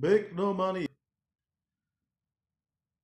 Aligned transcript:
Big 0.00 0.32
No 0.32 0.52
Money. 0.52 0.88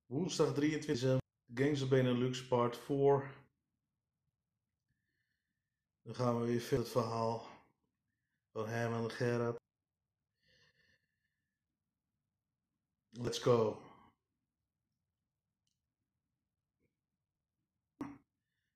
Woensdag 0.09 0.53
23 0.53 1.19
Gangs 1.53 1.81
of 1.81 1.89
Benelux 1.89 2.47
part 2.47 2.77
4. 2.77 3.31
Dan 6.01 6.15
gaan 6.15 6.39
we 6.39 6.45
weer 6.45 6.59
verder 6.59 6.85
het 6.85 6.89
verhaal 6.89 7.47
van 8.51 8.67
Herman 8.67 9.03
en 9.03 9.11
Gerard. 9.11 9.59
Let's 13.09 13.39
go. 13.39 13.81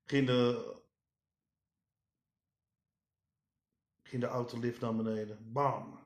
Ging 0.06 0.28
de, 0.28 0.74
ging 4.04 4.22
de 4.22 4.28
autolift 4.28 4.80
naar 4.80 4.96
beneden. 4.96 5.54
Bam. 5.54 6.05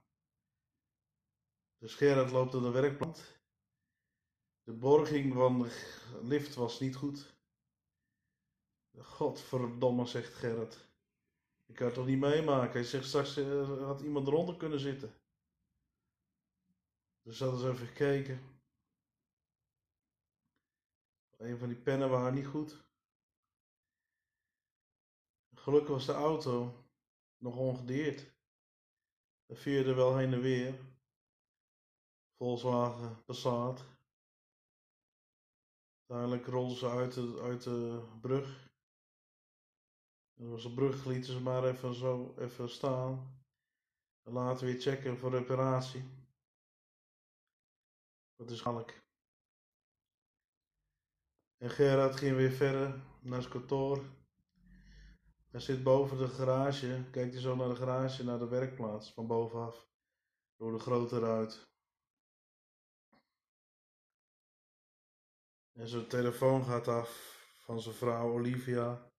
Dus 1.80 1.96
Gerard 1.96 2.32
loopt 2.32 2.54
naar 2.54 2.62
de 2.62 2.72
werkplaats. 2.72 3.22
De 4.64 4.74
borging 4.74 5.34
van 5.34 5.60
de 5.60 6.20
lift 6.24 6.56
was 6.56 6.80
niet 6.80 6.96
goed. 6.96 7.38
Godverdomme, 8.98 10.06
zegt 10.06 10.34
Gerrit. 10.34 10.88
Ik 11.66 11.76
kan 11.76 11.86
het 11.86 11.96
toch 11.96 12.06
niet 12.06 12.20
meemaken. 12.20 12.72
Hij 12.72 12.84
zegt 12.84 13.06
straks 13.06 13.38
uh, 13.38 13.86
had 13.86 14.02
iemand 14.02 14.28
eronder 14.28 14.58
kunnen 14.58 14.80
zitten. 14.80 15.14
Dus 17.22 17.40
hadden 17.40 17.60
ze 17.60 17.70
even 17.70 17.88
gekeken. 17.88 18.62
Een 21.38 21.58
van 21.58 21.68
die 21.68 21.78
pennen 21.78 22.10
waren 22.10 22.34
niet 22.34 22.48
goed. 22.48 22.88
Gelukkig 25.56 25.90
was 25.90 26.06
de 26.06 26.14
auto 26.14 26.86
nog 27.38 27.56
ongedeerd. 27.56 28.34
Hij 29.46 29.56
veerde 29.56 29.94
wel 29.94 30.18
heen 30.18 30.34
en 30.34 30.42
weer. 30.42 30.89
Volkswagen 32.40 33.24
Passat. 33.26 33.86
Uiteindelijk 35.98 36.48
rolden 36.48 36.78
ze 36.78 36.90
uit 36.90 37.14
de, 37.14 37.40
uit 37.42 37.64
de 37.64 38.08
brug. 38.22 38.70
Er 40.34 40.50
was 40.50 40.66
een 40.66 40.74
brug, 40.74 41.06
lieten 41.06 41.34
ze 41.34 41.42
maar 41.42 41.64
even 41.64 41.94
zo 41.94 42.34
even 42.38 42.70
staan. 42.70 43.44
En 44.24 44.34
later 44.34 44.66
weer 44.66 44.82
checken 44.82 45.18
voor 45.18 45.32
reparatie. 45.32 46.04
Dat 48.36 48.52
is 48.52 48.62
gelijk. 48.62 49.04
En 51.58 51.70
Gerard 51.70 52.16
ging 52.16 52.36
weer 52.36 52.52
verder 52.52 53.02
naar 53.22 53.42
zijn 53.42 53.54
kantoor. 53.54 54.04
Hij 55.50 55.60
zit 55.60 55.84
boven 55.84 56.18
de 56.18 56.28
garage, 56.28 57.10
kijkt 57.12 57.34
hij 57.34 57.42
zo 57.42 57.56
naar 57.56 57.70
de 57.70 57.76
garage, 57.76 58.24
naar 58.24 58.40
de 58.40 58.48
werkplaats 58.48 59.14
van 59.14 59.28
bovenaf. 59.28 59.88
Door 60.56 60.72
de 60.72 60.80
grote 60.80 61.20
ruit. 61.20 61.69
En 65.80 65.88
zijn 65.88 66.08
telefoon 66.08 66.64
gaat 66.64 66.88
af 66.88 67.10
van 67.58 67.82
zijn 67.82 67.96
vrouw 67.96 68.32
Olivia. 68.32 69.12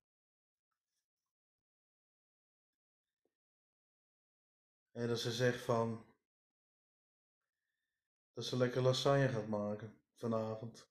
En 4.91 5.08
dat 5.08 5.19
ze 5.19 5.33
zegt 5.33 5.64
van 5.64 6.14
dat 8.33 8.44
ze 8.44 8.56
lekker 8.56 8.83
lasagne 8.83 9.28
gaat 9.28 9.48
maken 9.48 10.00
vanavond. 10.14 10.91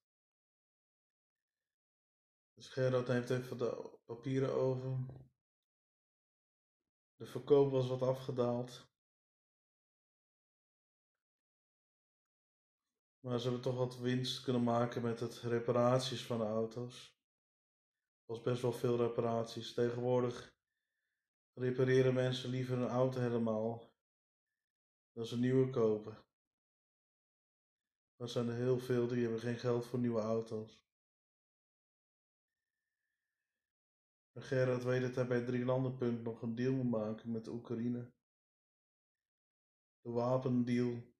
Dus 2.53 2.69
Gerard 2.69 3.07
neemt 3.07 3.29
even 3.29 3.57
de 3.57 3.99
papieren 4.05 4.53
over. 4.53 5.05
De 7.15 7.25
verkoop 7.25 7.71
was 7.71 7.87
wat 7.87 8.01
afgedaald. 8.01 8.88
Maar 13.29 13.39
ze 13.39 13.43
hebben 13.43 13.63
toch 13.63 13.77
wat 13.77 13.97
winst 13.97 14.43
kunnen 14.43 14.63
maken 14.63 15.01
met 15.01 15.19
het 15.19 15.33
reparaties 15.39 16.25
van 16.25 16.37
de 16.37 16.43
auto's. 16.43 17.17
Er 18.25 18.35
was 18.35 18.41
best 18.41 18.61
wel 18.61 18.71
veel 18.71 18.97
reparaties. 18.97 19.73
Tegenwoordig 19.73 20.55
repareren 21.53 22.13
mensen 22.13 22.49
liever 22.49 22.77
een 22.77 22.87
auto 22.87 23.19
helemaal 23.19 23.93
dan 25.11 25.25
ze 25.25 25.33
een 25.33 25.39
nieuwe 25.39 25.69
kopen. 25.69 26.17
Er 28.15 28.29
zijn 28.29 28.47
er 28.47 28.55
heel 28.55 28.79
veel 28.79 29.07
die 29.07 29.21
hebben 29.21 29.39
geen 29.39 29.59
geld 29.59 29.85
voor 29.85 29.99
nieuwe 29.99 30.21
auto's. 30.21 30.83
En 34.31 34.41
Gerard 34.41 34.83
weet 34.83 35.01
dat 35.01 35.15
hij 35.15 35.27
bij 35.27 35.45
drie 35.45 35.65
landenpunt 35.65 36.23
nog 36.23 36.41
een 36.41 36.55
deal 36.55 36.73
moet 36.73 36.89
maken 36.89 37.31
met 37.31 37.45
de 37.45 37.51
Oekraïne. 37.51 38.11
De 40.01 40.09
wapendeal 40.09 41.17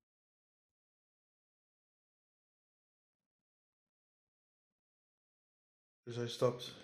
Dus 6.09 6.18
hij 6.18 6.28
stapt 6.28 6.75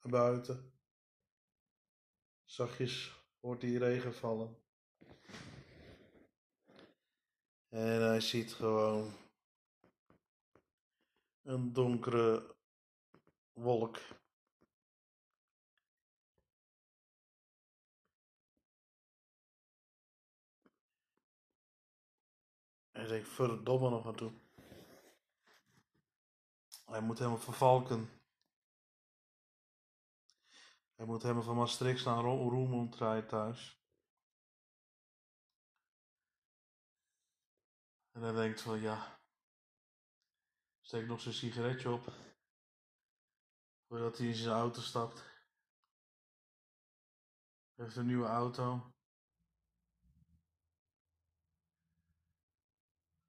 naar 0.00 0.12
buiten. 0.12 0.72
Zachtjes 2.44 3.24
hoort 3.40 3.62
hij 3.62 3.70
regen 3.70 4.14
vallen. 4.14 4.62
En 7.68 8.02
hij 8.02 8.20
ziet 8.20 8.52
gewoon 8.52 9.12
een 11.42 11.72
donkere 11.72 12.56
wolk. 13.52 13.98
Hij 22.90 23.06
denkt, 23.06 23.28
verdomme 23.28 23.90
nog 23.90 24.06
aan 24.06 24.16
toe. 24.16 24.32
Hij 26.84 27.00
moet 27.00 27.18
helemaal 27.18 27.38
vervalken. 27.38 28.15
Hij 30.96 31.06
moet 31.06 31.22
helemaal 31.22 31.42
van 31.42 31.56
Maastricht 31.56 32.04
naar 32.04 32.22
Roermond 32.22 32.96
rijden 32.96 33.28
thuis. 33.28 33.80
En 38.10 38.22
hij 38.22 38.32
denkt 38.32 38.60
van 38.60 38.80
ja, 38.80 39.20
steek 40.80 41.06
nog 41.06 41.20
zijn 41.20 41.34
sigaretje 41.34 41.90
op. 41.90 42.12
Voordat 43.86 44.18
hij 44.18 44.26
in 44.26 44.34
zijn 44.34 44.54
auto 44.54 44.80
stapt. 44.80 45.18
Hij 47.74 47.84
heeft 47.84 47.96
een 47.96 48.06
nieuwe 48.06 48.26
auto. 48.26 48.94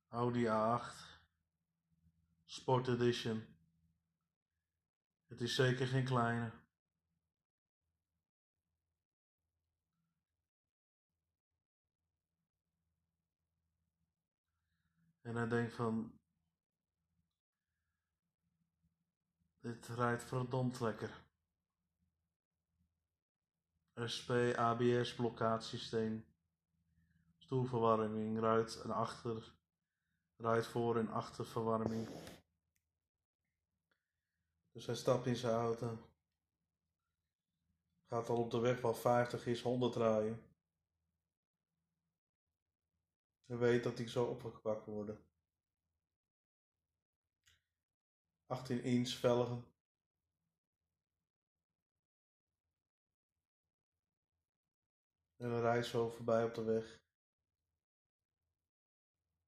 Audi 0.07 0.45
A8. 0.45 1.21
Sport 2.45 2.87
Edition. 2.87 3.57
Het 5.25 5.41
is 5.41 5.55
zeker 5.55 5.87
geen 5.87 6.05
kleine. 6.05 6.66
En 15.27 15.35
hij 15.35 15.47
denkt 15.47 15.73
van, 15.73 16.19
dit 19.59 19.87
rijdt 19.87 20.23
verdomd 20.23 20.79
lekker. 20.79 21.25
SP 24.13 24.29
ABS 24.55 25.15
blokkaadssysteem, 25.15 26.25
stoelverwarming, 27.37 28.39
ruit 28.39 28.81
en 28.81 28.91
achter, 28.91 29.53
ruit 30.35 30.67
voor 30.67 30.97
en 30.97 31.09
achterverwarming. 31.09 32.07
Dus 34.71 34.85
hij 34.85 34.95
stapt 34.95 35.25
in 35.25 35.35
zijn 35.35 35.55
auto. 35.55 35.97
Gaat 38.05 38.29
al 38.29 38.37
op 38.37 38.51
de 38.51 38.59
weg 38.59 38.81
waar 38.81 38.95
50 38.95 39.45
is 39.45 39.61
100 39.61 39.95
rijden. 39.95 40.41
Hij 43.45 43.57
weet 43.57 43.83
dat 43.83 43.97
hij 43.97 44.07
zo 44.07 44.25
opgepakt 44.25 44.85
worden. 44.85 45.26
18 48.47 48.83
inch 48.83 49.09
velgen. 49.09 49.65
En 55.35 55.51
hij 55.51 55.59
rijdt 55.59 55.87
zo 55.87 56.09
voorbij 56.09 56.43
op 56.43 56.53
de 56.53 56.63
weg. 56.63 57.01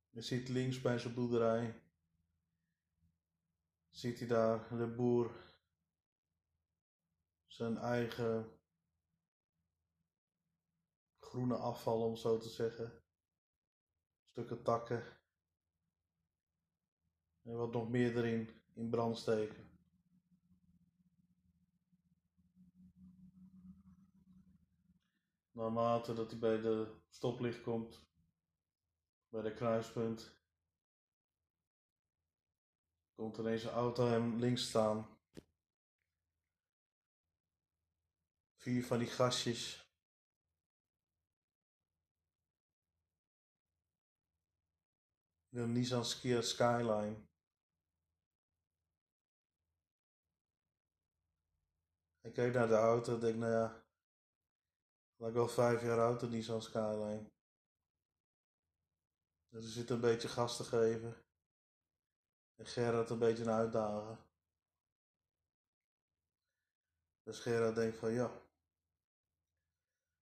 Je 0.09 0.21
ziet 0.21 0.49
links 0.49 0.81
bij 0.81 0.99
zijn 0.99 1.13
boerderij 1.13 1.81
ziet 3.99 4.19
hij 4.19 4.27
daar 4.27 4.77
de 4.77 4.87
boer 4.87 5.31
zijn 7.47 7.77
eigen 7.77 8.59
groene 11.19 11.55
afval, 11.55 12.01
om 12.01 12.15
zo 12.15 12.37
te 12.37 12.49
zeggen. 12.49 13.03
Stukken 14.21 14.63
takken. 14.63 15.03
En 17.41 17.57
wat 17.57 17.71
nog 17.71 17.89
meer 17.89 18.17
erin 18.17 18.58
in 18.79 18.89
brand 18.89 19.17
steken. 19.17 19.67
Naarmate 25.51 26.13
dat 26.13 26.29
hij 26.29 26.39
bij 26.39 26.61
de 26.61 27.01
stoplicht 27.09 27.61
komt, 27.61 28.07
bij 29.29 29.41
de 29.41 29.53
kruispunt 29.53 30.37
komt 33.15 33.37
ineens 33.37 33.63
een 33.63 33.69
auto 33.69 34.07
hem 34.07 34.39
links 34.39 34.67
staan. 34.67 35.17
Vier 38.55 38.85
van 38.85 38.99
die 38.99 39.07
gastjes. 39.07 39.87
Een 45.49 45.71
Nissan 45.71 46.05
Skyline. 46.05 47.28
Ik 52.29 52.35
keek 52.35 52.53
naar 52.53 52.67
de 52.67 52.75
auto 52.75 53.13
en 53.13 53.19
denk, 53.19 53.35
nou 53.35 53.51
ja, 53.51 53.83
lijkt 55.15 55.35
wel 55.35 55.47
vijf 55.47 55.81
jaar 55.81 55.99
oud, 55.99 56.19
de 56.19 56.27
Nissan 56.27 56.61
Skyline. 56.61 57.31
Dus 59.47 59.65
er 59.65 59.71
zit 59.71 59.89
een 59.89 59.99
beetje 59.99 60.27
gas 60.27 60.57
te 60.57 60.63
geven. 60.63 61.25
En 62.55 62.65
Gerard 62.65 63.09
een 63.09 63.19
beetje 63.19 63.43
een 63.43 63.49
uitdagen. 63.49 64.17
Dus 67.23 67.39
Gerard 67.39 67.75
denkt 67.75 67.97
van 67.97 68.11
ja, 68.11 68.41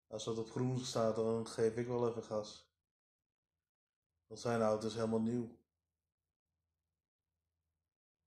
als 0.08 0.24
dat 0.24 0.38
op 0.38 0.50
groen 0.50 0.80
staat, 0.80 1.16
dan 1.16 1.48
geef 1.48 1.76
ik 1.76 1.88
wel 1.88 2.10
even 2.10 2.24
gas. 2.24 2.72
Want 4.28 4.40
zijn 4.40 4.62
auto 4.62 4.88
is 4.88 4.96
helemaal 4.96 5.22
nieuw. 5.22 5.58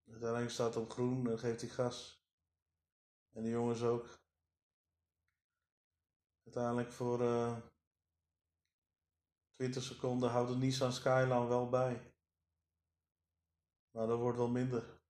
Uiteindelijk 0.06 0.50
staat 0.50 0.76
op 0.76 0.90
groen 0.90 1.30
en 1.30 1.38
geeft 1.38 1.60
hij 1.60 1.70
gas. 1.70 2.19
En 3.32 3.42
de 3.42 3.48
jongens 3.48 3.82
ook. 3.82 4.18
Uiteindelijk 6.42 6.92
voor 6.92 7.20
uh, 7.20 7.50
eh, 7.50 7.62
20 9.52 9.82
seconden 9.82 10.30
houdt 10.30 10.50
de 10.50 10.56
Nissan 10.56 10.92
Skyline 10.92 11.46
wel 11.46 11.68
bij. 11.68 12.14
Maar 13.90 14.06
dat 14.06 14.18
wordt 14.18 14.38
wel 14.38 14.48
minder. 14.48 15.00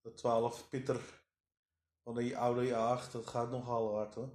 De 0.00 0.14
12 0.14 0.68
pitter 0.68 1.24
van 2.02 2.14
die 2.14 2.36
oude 2.38 2.68
A8, 2.70 3.12
dat 3.12 3.26
gaat 3.26 3.50
nogal 3.50 3.94
hard 3.94 4.14
hoor. 4.14 4.30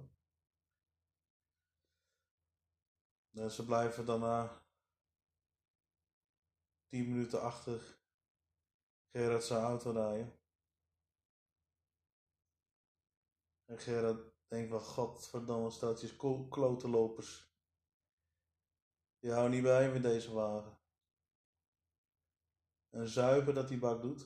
En 3.30 3.50
ze 3.50 3.64
blijven 3.64 4.06
daarna 4.06 4.62
10 6.88 7.08
minuten 7.08 7.42
achter 7.42 7.98
Gerard 9.10 9.44
zijn 9.44 9.62
auto 9.62 9.90
rijden. 9.90 10.37
En 13.68 13.78
Gerard 13.78 14.32
denkt 14.46 14.70
van 14.70 14.80
godverdamme 14.80 15.70
staatjes 15.70 16.16
klote 16.50 16.88
lopers. 16.88 17.52
Die 19.18 19.30
houden 19.30 19.50
niet 19.50 19.62
bij 19.62 19.92
met 19.92 20.02
deze 20.02 20.32
wagen. 20.32 20.78
En 22.90 23.08
zuipen 23.08 23.54
dat 23.54 23.68
die 23.68 23.78
bak 23.78 24.02
doet. 24.02 24.20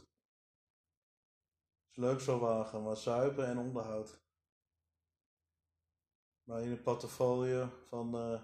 Is 1.91 1.97
leuk 1.97 2.21
zo'n 2.21 2.39
wagen, 2.39 2.83
maar 2.83 2.97
zuipen 2.97 3.47
en 3.47 3.59
onderhoud. 3.59 4.21
Maar 6.43 6.62
in 6.62 6.71
het 6.71 6.83
portfolio 6.83 7.69
van 7.87 8.17
uh, 8.17 8.43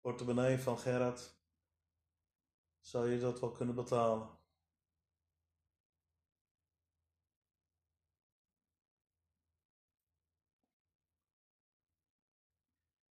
portemonnee 0.00 0.58
van 0.58 0.78
Gerard 0.78 1.40
zou 2.80 3.10
je 3.10 3.20
dat 3.20 3.40
wel 3.40 3.52
kunnen 3.52 3.74
betalen. 3.74 4.35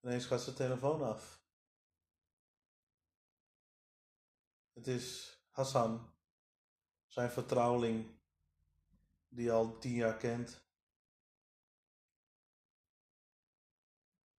Ineens 0.09 0.27
gaat 0.27 0.41
zijn 0.41 0.57
telefoon 0.57 1.03
af. 1.03 1.43
Het 4.73 4.87
is 4.87 5.39
Hassan, 5.51 6.15
zijn 7.07 7.31
vertrouweling, 7.31 8.19
die 9.29 9.53
al 9.53 9.79
tien 9.79 9.95
jaar 9.95 10.17
kent. 10.17 10.65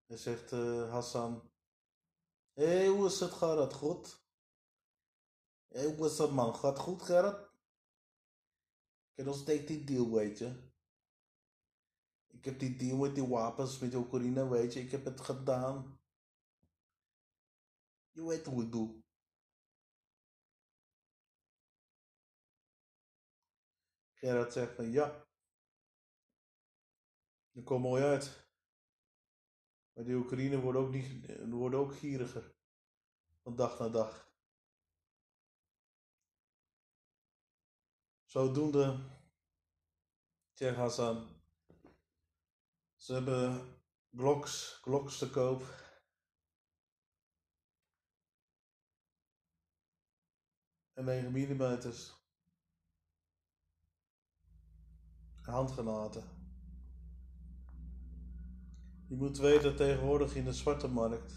Hij 0.06 0.18
zegt 0.18 0.52
uh, 0.52 0.92
Hassan, 0.92 1.52
hé, 2.54 2.66
hey, 2.66 2.88
hoe 2.88 3.06
is 3.06 3.20
het? 3.20 3.74
Goed? 3.74 4.24
Hé, 5.68 5.80
hey, 5.80 5.96
hoe 5.96 6.06
is 6.06 6.18
het, 6.18 6.32
man? 6.32 6.56
Gaat 6.56 6.80
goed, 6.80 7.02
Gerard? 7.02 7.44
Ik 9.10 9.16
heb 9.16 9.26
nog 9.26 9.44
die 9.44 9.84
deal, 9.84 10.12
weet 10.12 10.38
je. 10.38 10.69
Ik 12.40 12.46
heb 12.46 12.60
die 12.60 12.76
deal 12.76 12.98
met 12.98 13.16
die 13.16 13.28
wapens, 13.28 13.80
met 13.80 13.94
Oekraïne, 13.94 14.50
weet 14.50 14.74
je. 14.74 14.80
Ik 14.80 14.92
heb 14.92 15.06
het 15.06 15.22
gedaan. 15.22 16.00
Je 18.12 18.24
weet 18.24 18.46
hoe 18.46 18.64
ik 18.64 18.72
doe. 18.72 19.04
Gerard 24.14 24.54
zegt 24.54 24.76
van 24.76 24.92
ja, 24.92 25.28
dat 27.52 27.64
komt 27.64 27.84
mooi 27.84 28.04
uit. 28.04 28.48
Maar 29.94 30.04
die 30.04 30.16
Oekraïne 30.16 30.60
wordt 30.60 30.80
ook, 30.80 30.92
niet, 30.92 31.26
wordt 31.50 31.76
ook 31.76 31.96
gieriger. 31.96 32.56
Van 33.42 33.56
dag 33.56 33.80
naar 33.80 33.92
dag. 33.92 34.34
Zodoende, 38.24 39.10
zegt 40.54 40.76
Hassan, 40.76 41.39
ze 43.00 43.14
hebben 43.14 43.76
Glocks, 44.12 44.80
Glocks 44.82 45.18
te 45.18 45.30
koop. 45.30 45.64
En 50.94 51.06
9 51.06 51.32
mm. 51.32 51.80
handgranaten. 55.42 56.24
Je 59.08 59.16
moet 59.16 59.38
weten 59.38 59.76
tegenwoordig 59.76 60.36
in 60.36 60.46
de 60.46 60.54
zwarte 60.54 60.88
markt 60.88 61.34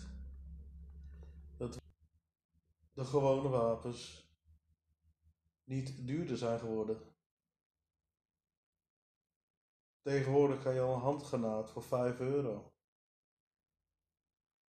dat 1.57 1.81
de 2.93 3.05
gewone 3.05 3.49
wapens 3.49 4.31
niet 5.65 6.07
duurder 6.07 6.37
zijn 6.37 6.59
geworden. 6.59 7.12
Tegenwoordig 10.03 10.63
kan 10.63 10.75
je 10.75 10.81
al 10.81 10.95
een 10.95 11.01
handgranaat 11.01 11.71
voor 11.71 11.83
5 11.83 12.21
euro. 12.21 12.75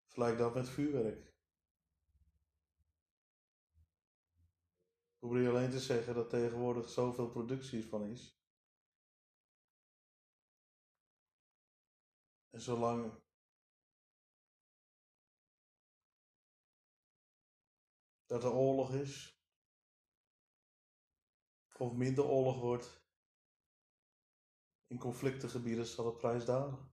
Vergelijk 0.02 0.38
dat 0.38 0.54
met 0.54 0.68
vuurwerk. 0.68 1.34
Probeer 5.18 5.48
alleen 5.48 5.70
te 5.70 5.80
zeggen 5.80 6.14
dat 6.14 6.30
tegenwoordig 6.30 6.88
zoveel 6.88 7.28
productie 7.28 7.86
van 7.86 8.04
is. 8.04 8.38
En 12.50 12.60
zolang 12.60 13.22
dat 18.26 18.44
er 18.44 18.52
oorlog 18.52 18.94
is, 18.94 19.42
of 21.78 21.92
minder 21.92 22.24
oorlog 22.24 22.60
wordt, 22.60 23.03
in 24.94 25.00
conflictengebieden 25.00 25.86
zal 25.86 26.04
de 26.04 26.12
prijs 26.12 26.44
dalen. 26.44 26.92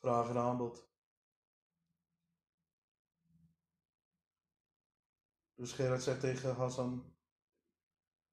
Vraag 0.00 0.28
en 0.28 0.36
aanbod. 0.36 0.88
Dus 5.54 5.72
Gerard 5.72 6.02
zegt 6.02 6.20
tegen 6.20 6.54
Hassan, 6.54 7.16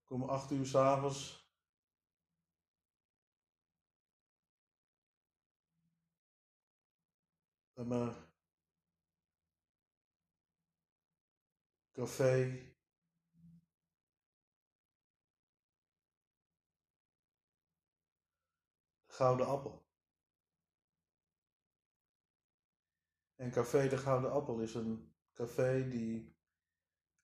kom 0.03 0.23
acht 0.23 0.51
uur 0.51 0.65
s'avonds 0.65 1.51
maar 7.73 8.31
café. 11.91 12.72
Gouden 19.13 19.47
Appel. 19.47 19.85
En 23.35 23.51
Café 23.51 23.87
de 23.87 23.97
Gouden 23.97 24.31
Appel 24.31 24.59
is 24.59 24.73
een 24.73 25.13
café 25.33 25.89
die 25.89 26.35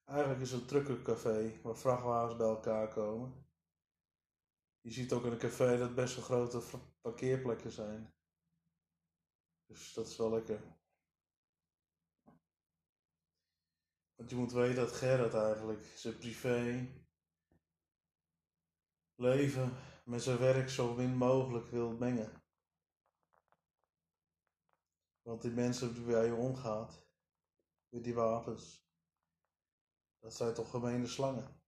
eigenlijk 0.03 0.41
is 0.41 0.51
een 0.51 0.65
truckercafé 0.65 1.62
waar 1.62 1.77
vrachtwagens 1.77 2.36
bij 2.36 2.48
elkaar 2.48 2.93
komen. 2.93 3.46
Je 4.81 4.91
ziet 4.91 5.12
ook 5.12 5.25
in 5.25 5.31
een 5.31 5.38
café 5.38 5.77
dat 5.77 5.96
best 5.96 6.15
wel 6.15 6.24
grote 6.24 6.79
parkeerplekken 7.01 7.72
zijn. 7.72 8.13
Dus 9.65 9.93
dat 9.93 10.08
is 10.08 10.17
wel 10.17 10.29
lekker. 10.29 10.77
Want 14.15 14.29
je 14.29 14.36
moet 14.36 14.51
weten 14.51 14.75
dat 14.75 14.91
Gerrit 14.91 15.34
eigenlijk 15.34 15.84
zijn 15.96 16.17
privé 16.17 16.88
leven 19.15 19.88
met 20.09 20.23
zijn 20.23 20.37
werk 20.37 20.69
zo 20.69 20.93
min 20.95 21.15
mogelijk 21.15 21.67
wil 21.67 21.91
mengen. 21.91 22.43
Want 25.21 25.41
die 25.41 25.51
mensen 25.51 25.93
die 25.93 26.03
bij 26.03 26.25
je 26.25 26.33
omgaat, 26.33 27.07
met 27.89 28.03
die 28.03 28.13
wapens. 28.13 28.87
Dat 30.19 30.35
zijn 30.35 30.53
toch 30.53 30.69
gemene 30.69 31.07
slangen. 31.07 31.61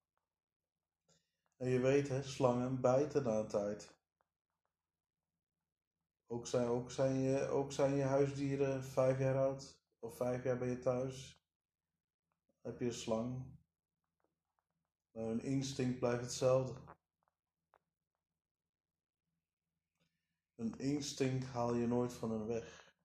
En 1.55 1.69
je 1.69 1.79
weet, 1.79 2.07
hè, 2.07 2.23
slangen 2.23 2.81
bijten 2.81 3.23
na 3.23 3.39
een 3.39 3.47
tijd. 3.47 3.95
Ook 6.27 6.47
zijn, 6.47 6.67
ook, 6.67 6.91
zijn 6.91 7.15
je, 7.15 7.47
ook 7.47 7.71
zijn 7.71 7.95
je 7.95 8.03
huisdieren 8.03 8.83
vijf 8.83 9.19
jaar 9.19 9.37
oud, 9.37 9.81
of 9.99 10.15
vijf 10.15 10.43
jaar 10.43 10.57
ben 10.57 10.69
je 10.69 10.79
thuis. 10.79 11.43
heb 12.61 12.79
je 12.79 12.85
een 12.85 12.93
slang. 12.93 13.59
Maar 15.11 15.23
hun 15.23 15.41
instinct 15.41 15.99
blijft 15.99 16.21
hetzelfde. 16.21 16.99
Een 20.61 20.79
instinct 20.79 21.45
haal 21.45 21.73
je 21.73 21.87
nooit 21.87 22.13
van 22.13 22.31
hun 22.31 22.45
weg. 22.45 22.95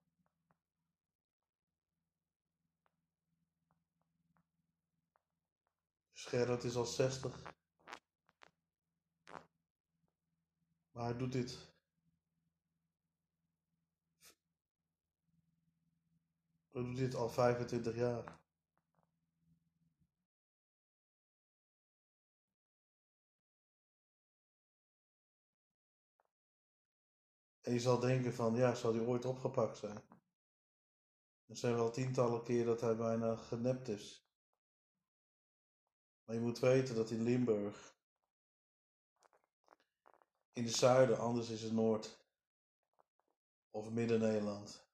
Gerrit 6.12 6.64
is 6.64 6.76
al 6.76 6.84
60. 6.84 7.42
Maar 10.90 11.04
hij 11.04 11.16
doet 11.16 11.32
dit. 11.32 11.74
Hij 16.70 16.82
doet 16.82 16.96
dit 16.96 17.14
al 17.14 17.28
25 17.30 17.94
jaar. 17.94 18.38
En 27.66 27.72
je 27.72 27.80
zal 27.80 28.00
denken 28.00 28.34
van, 28.34 28.54
ja, 28.54 28.74
zal 28.74 28.94
hij 28.94 29.04
ooit 29.04 29.24
opgepakt 29.24 29.76
zijn? 29.76 30.00
Er 31.46 31.56
zijn 31.56 31.74
wel 31.74 31.90
tientallen 31.90 32.42
keer 32.42 32.64
dat 32.64 32.80
hij 32.80 32.96
bijna 32.96 33.36
genept 33.36 33.88
is. 33.88 34.30
Maar 36.24 36.34
je 36.34 36.40
moet 36.40 36.58
weten 36.58 36.94
dat 36.94 37.10
in 37.10 37.22
Limburg, 37.22 37.96
in 40.52 40.64
het 40.64 40.74
zuiden, 40.74 41.18
anders 41.18 41.48
is 41.48 41.62
het 41.62 41.72
Noord 41.72 42.18
of 43.70 43.90
Midden-Nederland. 43.90 44.88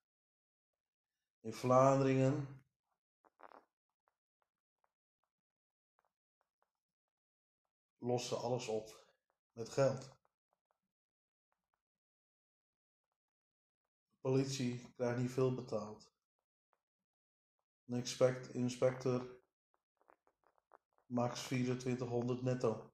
In 1.40 1.52
Vlaanderen 1.52 2.64
lossen 7.98 8.38
alles 8.38 8.68
op 8.68 9.06
met 9.52 9.68
geld. 9.68 10.21
Politie 14.22 14.92
krijgt 14.96 15.18
niet 15.18 15.30
veel 15.30 15.54
betaald. 15.54 16.12
Een 17.86 17.96
inspect, 17.96 18.54
inspector 18.54 19.40
max 21.06 21.42
2400 21.42 22.42
netto. 22.42 22.90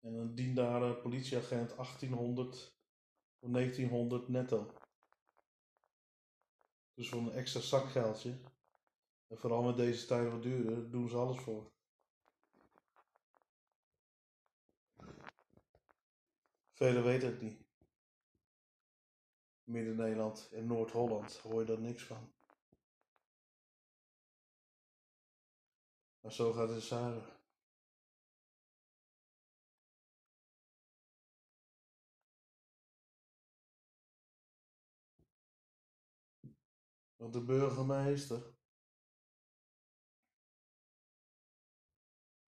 En 0.00 0.14
een 0.14 0.34
dienare 0.34 0.96
politieagent 0.96 1.76
1800 1.76 2.76
of 3.38 3.50
1900 3.50 4.28
netto. 4.28 4.72
Dus 6.94 7.08
voor 7.08 7.20
een 7.20 7.32
extra 7.32 7.60
zakgeldje. 7.60 8.40
En 9.26 9.38
vooral 9.38 9.62
met 9.62 9.76
deze 9.76 10.06
tijden 10.06 10.30
wat 10.30 10.42
duurder, 10.42 10.90
doen 10.90 11.08
ze 11.08 11.16
alles 11.16 11.38
voor. 11.38 11.72
Velen 16.72 17.04
weten 17.04 17.28
het 17.28 17.40
niet. 17.40 17.61
Midden-Nederland 19.64 20.48
en 20.52 20.66
Noord-Holland 20.66 21.36
hoor 21.36 21.60
je 21.60 21.66
daar 21.66 21.80
niks 21.80 22.04
van. 22.04 22.32
Maar 26.20 26.32
zo 26.32 26.52
gaat 26.52 26.68
het 26.68 26.82
zuiden. 26.82 27.40
Want 37.16 37.32
de 37.32 37.44
burgemeester, 37.44 38.54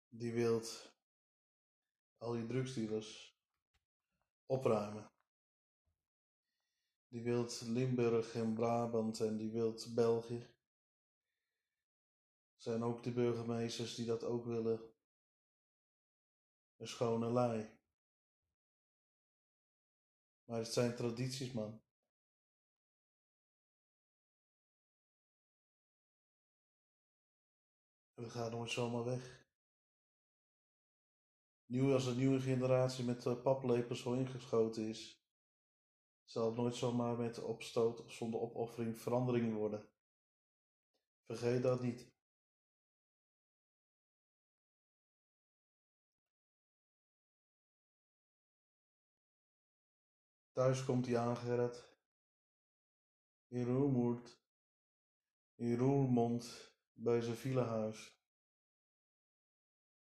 die 0.09 0.33
wilt 0.33 0.93
al 2.17 2.31
die 2.31 2.45
drugsdealers 2.45 3.39
opruimen. 4.45 5.14
Die 7.15 7.23
wilt 7.23 7.61
Limburg 7.61 8.35
en 8.35 8.53
Brabant 8.53 9.19
en 9.19 9.37
die 9.37 9.51
wilt 9.51 9.93
België. 9.95 10.47
Zijn 12.55 12.83
ook 12.83 13.03
de 13.03 13.11
burgemeesters 13.11 13.95
die 13.95 14.05
dat 14.05 14.23
ook 14.23 14.45
willen. 14.45 14.93
Een 16.77 16.87
schone 16.87 17.31
lei. 17.31 17.79
Maar 20.45 20.57
het 20.57 20.73
zijn 20.73 20.95
tradities, 20.95 21.51
man. 21.51 21.81
We 28.13 28.29
gaan 28.29 28.51
nooit 28.51 28.71
zomaar 28.71 29.03
weg. 29.03 29.47
Nu 31.65 31.93
als 31.93 32.05
een 32.05 32.17
nieuwe 32.17 32.39
generatie 32.39 33.05
met 33.05 33.41
paplepels 33.43 34.01
zo 34.01 34.13
ingeschoten 34.13 34.87
is, 34.87 35.24
zal 36.25 36.53
nooit 36.53 36.75
zomaar 36.75 37.17
met 37.17 37.39
opstoot 37.39 38.03
of 38.03 38.11
zonder 38.11 38.39
opoffering 38.39 38.97
verandering 38.97 39.53
worden. 39.53 39.89
Vergeet 41.25 41.63
dat 41.63 41.81
niet. 41.81 42.13
Thuis 50.51 50.85
komt 50.85 51.05
hij 51.05 51.17
aangerend. 51.17 51.89
In 53.47 53.65
Roermoed. 53.65 54.43
In 55.55 55.77
Roermond. 55.77 56.73
Bij 56.93 57.21
zijn 57.21 57.35
villahuis. 57.35 58.19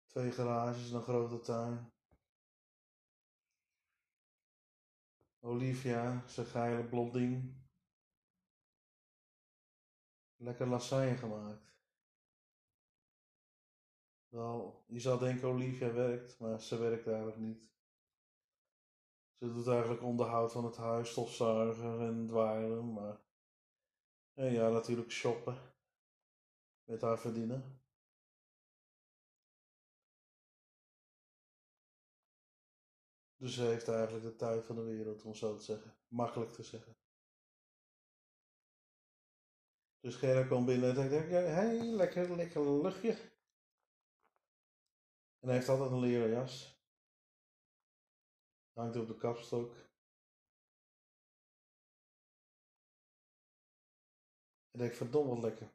Twee 0.06 0.32
garages 0.32 0.90
en 0.90 0.96
een 0.96 1.02
grote 1.02 1.40
tuin. 1.40 1.92
Olivia, 5.42 6.28
zijn 6.28 6.46
geile 6.46 6.84
blonding. 6.84 7.54
Lekker 10.36 10.66
lasagne 10.66 11.16
gemaakt. 11.16 11.74
Wel, 14.28 14.84
je 14.86 15.00
zou 15.00 15.18
denken 15.18 15.48
Olivia 15.48 15.92
werkt, 15.92 16.38
maar 16.38 16.60
ze 16.60 16.78
werkt 16.78 17.06
eigenlijk 17.06 17.36
niet. 17.36 17.70
Ze 19.38 19.52
doet 19.52 19.66
eigenlijk 19.66 20.02
onderhoud 20.02 20.52
van 20.52 20.64
het 20.64 20.76
huis, 20.76 21.10
stofzuigen 21.10 22.00
en 22.00 22.26
dweilen, 22.26 22.92
maar... 22.92 23.20
En 24.34 24.52
ja, 24.52 24.68
natuurlijk 24.68 25.10
shoppen. 25.10 25.56
Met 26.84 27.00
haar 27.00 27.18
verdienen. 27.18 27.79
Dus 33.40 33.54
ze 33.54 33.62
heeft 33.62 33.88
eigenlijk 33.88 34.24
de 34.24 34.36
tijd 34.36 34.64
van 34.64 34.76
de 34.76 34.82
wereld, 34.82 35.22
om 35.22 35.34
zo 35.34 35.56
te 35.56 35.62
zeggen. 35.62 35.96
Makkelijk 36.08 36.52
te 36.52 36.62
zeggen. 36.62 36.96
Dus 40.00 40.16
Gerrit 40.16 40.46
kwam 40.46 40.64
binnen 40.64 40.88
en 40.88 41.10
dacht, 41.10 41.28
hé, 41.28 41.36
hey, 41.36 41.82
lekker, 41.82 42.36
lekker 42.36 42.82
luchtje. 42.82 43.12
En 45.38 45.48
hij 45.48 45.54
heeft 45.56 45.68
altijd 45.68 45.90
een 45.90 46.00
leren 46.00 46.30
jas. 46.30 46.80
Hangt 48.72 48.96
op 48.96 49.06
de 49.06 49.16
kapstok. 49.16 49.74
En 54.70 54.78
denk, 54.78 54.92
verdomme 54.92 55.34
wat 55.34 55.42
lekker. 55.42 55.72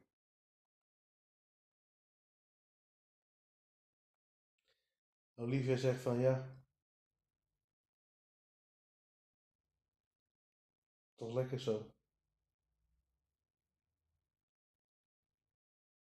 Olivia 5.34 5.76
zegt 5.76 6.02
van 6.02 6.18
ja, 6.18 6.56
Toch 11.16 11.34
lekker 11.34 11.60
zo. 11.60 11.94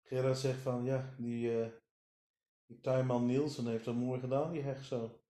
Gerard 0.01 0.37
zegt 0.37 0.61
van 0.61 0.83
ja, 0.83 1.15
die, 1.17 1.51
uh, 1.51 1.71
die 2.65 2.79
tuinman 2.79 3.25
Nielsen 3.25 3.67
heeft 3.67 3.85
dat 3.85 3.95
mooi 3.95 4.19
gedaan, 4.19 4.51
die 4.51 4.61
hecht 4.61 4.85
zo. 4.85 5.21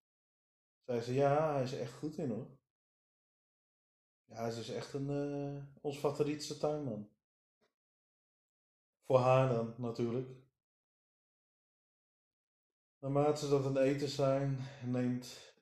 Zij 0.86 1.02
ze 1.02 1.14
ja, 1.14 1.54
hij 1.54 1.64
is 1.64 1.74
echt 1.74 1.94
goed 1.94 2.18
in 2.18 2.30
hoor. 2.30 2.58
Ja, 4.24 4.36
hij 4.36 4.48
is 4.48 4.56
dus 4.56 4.70
echt 4.70 4.94
een, 4.94 5.10
uh, 5.10 5.64
ons 5.82 5.98
favorietste 5.98 6.58
tuinman. 6.58 7.10
Voor 9.06 9.20
haar 9.20 9.50
dan 9.50 9.76
natuurlijk. 9.78 10.46
Naarmate 13.00 13.40
ze 13.40 13.50
dat 13.50 13.66
een 13.66 13.78
eten 13.78 14.10
zijn, 14.10 14.58
neemt 14.86 15.56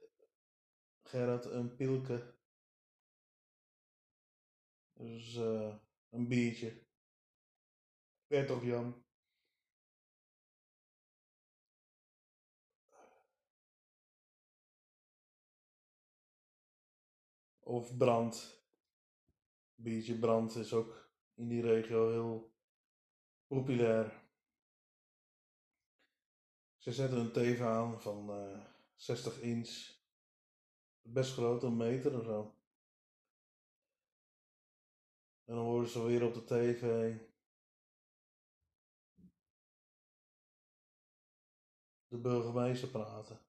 Gerard 1.04 1.46
een 1.46 1.76
pilke 1.76 2.35
dus 4.98 5.36
uh, 5.36 5.76
een 6.10 6.28
biertje. 6.28 6.84
Werd 8.28 8.48
toch 8.48 8.64
Jan? 8.64 9.04
Of 17.60 17.98
brand. 17.98 18.64
Biertje 19.76 20.20
brand 20.20 20.56
is 20.56 20.74
ook 20.74 21.10
in 21.34 21.48
die 21.48 21.62
regio 21.62 22.10
heel 22.10 22.54
populair. 23.48 24.24
Ze 26.78 26.92
zetten 26.92 27.20
een 27.20 27.32
TV 27.32 27.62
aan 27.62 28.02
van 28.02 28.30
uh, 28.30 28.66
60 28.96 29.42
inch. 29.42 29.94
Best 31.02 31.34
groot, 31.34 31.64
een 31.64 31.78
meter 31.78 32.18
of 32.20 32.24
zo. 32.24 32.55
En 35.46 35.56
dan 35.56 35.66
horen 35.66 35.88
ze 35.88 36.04
weer 36.04 36.24
op 36.24 36.34
de 36.34 36.44
tv. 36.44 36.82
De 42.08 42.18
burgemeester 42.18 42.90
praten. 42.90 43.40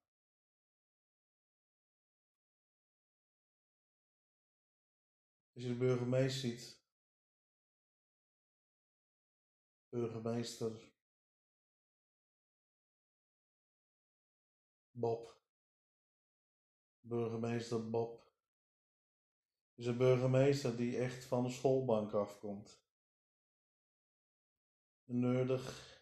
Als 5.54 5.64
je 5.64 5.70
de 5.70 5.76
burgemeester 5.76 6.50
ziet, 6.50 6.84
burgemeester 9.88 10.92
Bob, 14.90 15.40
burgemeester 17.00 17.90
Bob, 17.90 18.25
is 19.76 19.86
een 19.86 19.96
burgemeester 19.96 20.76
die 20.76 20.96
echt 20.98 21.24
van 21.24 21.42
de 21.42 21.50
schoolbank 21.50 22.12
afkomt. 22.12 22.84
Nerdig. 25.04 25.94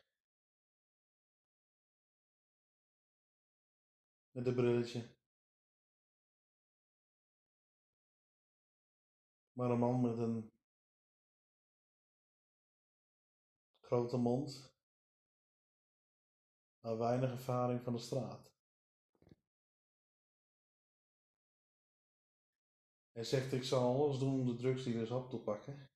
Met 4.30 4.46
een 4.46 4.54
brilletje. 4.54 5.12
Maar 9.52 9.70
een 9.70 9.78
man 9.78 10.00
met 10.00 10.18
een 10.18 10.52
grote 13.80 14.16
mond, 14.16 14.74
maar 16.80 16.98
weinig 16.98 17.30
ervaring 17.30 17.82
van 17.82 17.92
de 17.92 17.98
straat. 17.98 18.53
Hij 23.14 23.24
zegt: 23.24 23.52
Ik 23.52 23.64
zal 23.64 23.94
alles 23.94 24.18
doen 24.18 24.40
om 24.40 24.46
de 24.46 24.54
drugsdealers 24.54 25.10
op 25.10 25.30
te 25.30 25.38
pakken. 25.38 25.90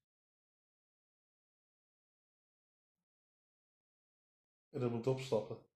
En 4.69 4.81
dat 4.81 4.91
moet 4.91 5.07
opstappen. 5.07 5.67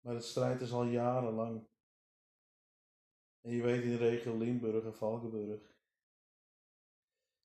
Maar 0.00 0.14
het 0.14 0.24
strijd 0.24 0.60
is 0.60 0.72
al 0.72 0.84
jarenlang. 0.84 1.68
En 3.40 3.50
je 3.50 3.62
weet 3.62 3.82
in 3.82 3.90
de 3.90 3.96
regio 3.96 4.36
Limburg 4.36 4.84
en 4.84 4.94
Valkenburg. 4.94 5.74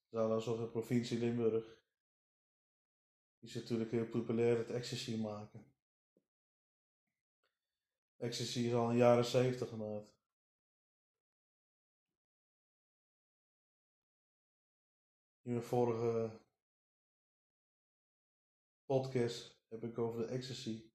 Zou 0.10 0.31
alsof 0.31 0.60
de 0.60 0.67
provincie 0.67 1.19
Limburg. 1.19 1.79
Is 3.39 3.53
natuurlijk 3.53 3.91
heel 3.91 4.10
populair 4.10 4.57
het 4.57 4.69
ecstasy 4.69 5.17
maken. 5.17 5.74
Ecstasy 8.17 8.60
is 8.60 8.74
al 8.74 8.83
in 8.83 8.91
de 8.91 8.98
jaren 8.98 9.25
70 9.25 9.69
gemaakt. 9.69 10.21
In 15.51 15.58
mijn 15.58 15.70
vorige 15.70 16.39
podcast 18.86 19.63
heb 19.67 19.84
ik 19.84 19.97
over 19.97 20.19
de 20.19 20.26
ecstasy. 20.26 20.91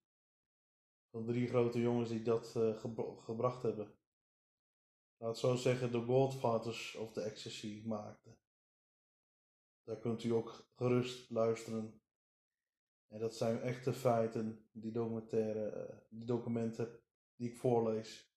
Van 1.11 1.25
drie 1.25 1.49
grote 1.49 1.81
jongens 1.81 2.09
die 2.09 2.23
dat 2.23 2.55
uh, 2.57 2.77
gebracht 3.19 3.63
hebben. 3.63 3.95
Laat 5.17 5.39
zo 5.39 5.55
zeggen, 5.55 5.93
de 5.93 6.01
Godfathers 6.01 6.95
of 6.95 7.13
de 7.13 7.21
ecstasy 7.21 7.83
maakten. 7.87 8.39
Daar 9.83 9.99
kunt 9.99 10.25
u 10.25 10.31
ook 10.31 10.69
gerust 10.77 11.31
luisteren. 11.31 12.03
En 13.07 13.19
dat 13.19 13.37
zijn 13.37 13.61
echte 13.61 13.93
feiten, 13.93 14.69
die 14.73 14.93
documentaire, 14.93 15.89
uh, 15.91 15.99
die 16.11 16.25
documenten 16.25 17.01
die 17.35 17.51
ik 17.51 17.57
voorlees. 17.57 18.35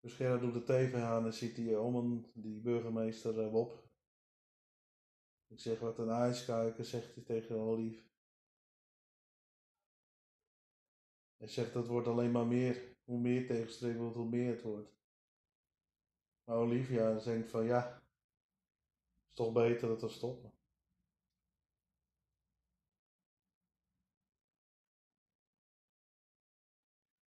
Dus 0.00 0.14
Gerard 0.14 0.40
doet 0.40 0.54
de 0.54 0.64
tv 0.64 0.94
aan 0.94 1.24
en 1.24 1.34
ziet 1.34 1.56
die 1.56 1.80
om 1.80 2.30
die 2.34 2.60
burgemeester 2.60 3.50
Bob. 3.50 3.83
Ik 5.46 5.60
zeg 5.60 5.78
wat 5.78 5.98
een 5.98 6.10
ijskijker, 6.10 6.84
zegt 6.84 7.14
hij 7.14 7.24
tegen 7.24 7.56
Olief. 7.56 8.12
Hij 11.36 11.48
zegt 11.48 11.72
dat 11.72 11.86
wordt 11.86 12.08
alleen 12.08 12.30
maar 12.30 12.46
meer. 12.46 12.96
Hoe 13.04 13.18
meer 13.18 13.46
tegenstreven 13.46 14.00
wordt, 14.00 14.16
hoe 14.16 14.28
meer 14.28 14.50
het 14.52 14.62
wordt. 14.62 14.94
Maar 16.44 16.56
Olivia 16.56 17.18
denkt 17.18 17.50
van 17.50 17.64
ja, 17.64 17.92
het 17.92 19.28
is 19.28 19.34
toch 19.34 19.52
beter 19.52 19.88
dat 19.88 20.00
we 20.00 20.08
stoppen. 20.08 20.52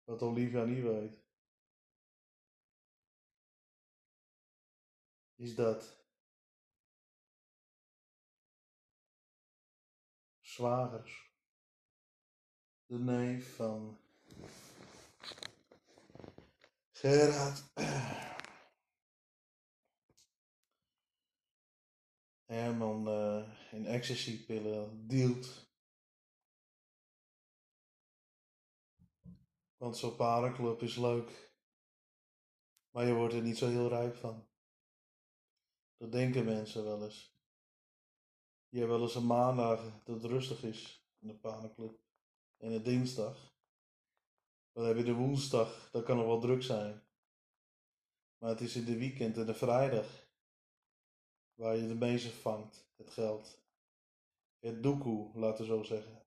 Wat 0.03 0.21
Olivia 0.21 0.63
niet 0.63 0.84
weet, 0.84 1.25
is 5.36 5.56
dat 5.56 5.97
zwagers, 10.58 11.34
de 12.86 12.98
neef 13.00 13.56
van 13.56 14.00
Gerard 16.91 17.74
Herman 22.46 23.08
uh, 23.08 23.72
in 23.72 23.86
ecstasy-pillen. 23.86 25.08
Want 29.78 29.98
zo'n 29.98 30.15
parenclub 30.15 30.82
is 30.82 30.96
leuk, 30.96 31.54
maar 32.89 33.06
je 33.06 33.13
wordt 33.13 33.34
er 33.34 33.41
niet 33.41 33.58
zo 33.58 33.67
heel 33.67 33.89
rijk 33.89 34.15
van. 34.15 34.48
Dat 35.98 36.12
denken 36.12 36.46
mensen 36.46 36.84
wel 36.84 37.04
eens. 37.04 37.37
Je 38.78 38.84
hebt 38.84 38.96
wel 38.96 39.04
eens 39.06 39.16
een 39.16 39.26
maandag 39.26 40.04
dat 40.04 40.22
het 40.22 40.32
rustig 40.32 40.63
is 40.63 41.08
in 41.20 41.28
de 41.28 41.36
parenclub 41.36 42.00
en 42.58 42.72
een 42.72 42.84
dinsdag. 42.84 43.56
Dan 44.72 44.86
heb 44.86 44.98
je 44.98 45.04
de 45.04 45.13
woensdag, 45.13 45.90
dat 45.92 46.04
kan 46.04 46.18
nog 46.18 46.26
wel 46.26 46.40
druk 46.40 46.63
zijn. 46.63 47.04
Maar 48.38 48.50
het 48.50 48.62
is 48.62 48.76
in 48.76 48.86
de 48.86 48.98
weekend 48.98 49.38
en 49.38 49.46
de 49.46 49.54
vrijdag 49.54 50.28
waar 51.54 51.76
je 51.76 51.88
de 51.88 51.96
meeste 51.96 52.30
vangt, 52.30 52.90
het 52.96 53.10
geld. 53.10 53.63
Het 54.60 54.84
doekoe, 54.84 55.40
laten 55.40 55.66
we 55.66 55.76
zo 55.76 55.84
zeggen. 55.84 56.26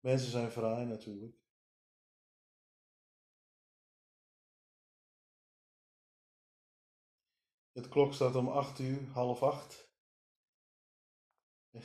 Mensen 0.00 0.30
zijn 0.30 0.50
vrij 0.50 0.84
natuurlijk. 0.84 1.36
Het 7.74 7.88
klok 7.88 8.12
staat 8.12 8.34
om 8.34 8.48
acht 8.48 8.78
uur, 8.78 9.08
half 9.08 9.42
acht. 9.42 9.92
En 11.70 11.82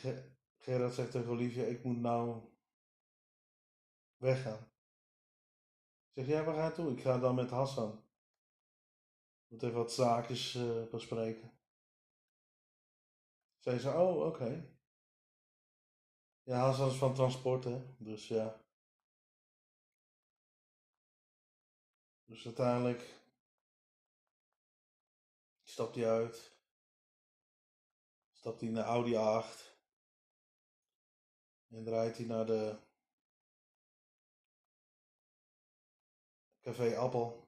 Gerard 0.58 0.94
zegt 0.94 1.12
tegen 1.12 1.30
Olivia, 1.30 1.64
ik 1.64 1.84
moet 1.84 2.00
nou 2.00 2.42
weggaan. 4.18 4.72
Ik 6.14 6.26
zeg, 6.26 6.28
ja, 6.28 6.44
waar 6.44 6.56
ga 6.56 6.66
je 6.66 6.72
toe? 6.74 6.92
Ik 6.92 7.02
ga 7.02 7.18
dan 7.18 7.36
met 7.36 7.50
Hassan 7.50 8.10
moet 9.50 9.64
even 9.64 9.76
wat 9.76 9.94
zaakjes 9.94 10.56
uh, 10.56 10.90
bespreken. 10.90 11.52
Zei 13.60 13.80
ze, 13.80 13.90
oh, 13.90 14.26
oké. 14.26 14.78
Ja, 16.44 16.60
Hassan 16.60 16.90
is 16.90 16.98
van 16.98 17.14
transport, 17.14 17.64
hè. 17.64 17.96
Dus 17.98 18.28
ja. 18.28 18.62
Dus 22.26 22.46
uiteindelijk 22.46 23.19
stapt 25.80 25.96
hij 25.96 26.10
uit. 26.10 26.58
Stapt 28.32 28.62
hij 28.62 28.70
naar 28.70 28.86
Audi 28.86 29.14
A8. 29.14 29.78
En 31.68 31.84
draait 31.84 32.18
hij 32.18 32.26
naar 32.26 32.46
de 32.46 32.80
Café 36.62 36.98
Appel. 36.98 37.48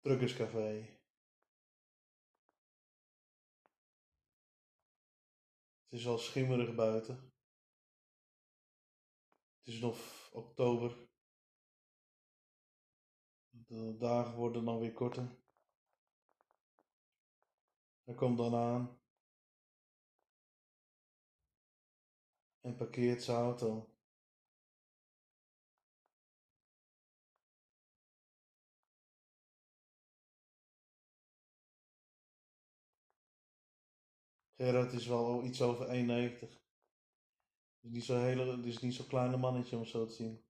Drukkerscafé. 0.00 0.98
Het 5.84 6.00
is 6.00 6.06
al 6.06 6.18
schimmerig 6.18 6.74
buiten. 6.74 7.32
Het 9.58 9.74
is 9.74 9.80
nog 9.80 10.30
oktober. 10.32 11.08
De 13.50 13.96
dagen 13.96 14.34
worden 14.34 14.64
dan 14.64 14.78
weer 14.78 14.92
korter. 14.92 15.43
Hij 18.04 18.14
komt 18.14 18.38
dan 18.38 18.54
aan. 18.54 18.98
En 22.60 22.76
parkeert 22.76 23.22
zijn 23.22 23.36
auto. 23.36 23.94
Gerard 34.56 34.92
is 34.92 35.06
wel 35.06 35.44
iets 35.44 35.62
over 35.62 35.86
1,90. 35.86 35.92
Is 37.80 37.90
niet 37.90 38.06
hele, 38.06 38.66
is 38.66 38.78
niet 38.78 38.94
zo'n 38.94 39.06
kleine 39.06 39.36
mannetje 39.36 39.76
om 39.76 39.84
zo 39.84 40.06
te 40.06 40.12
zien. 40.12 40.44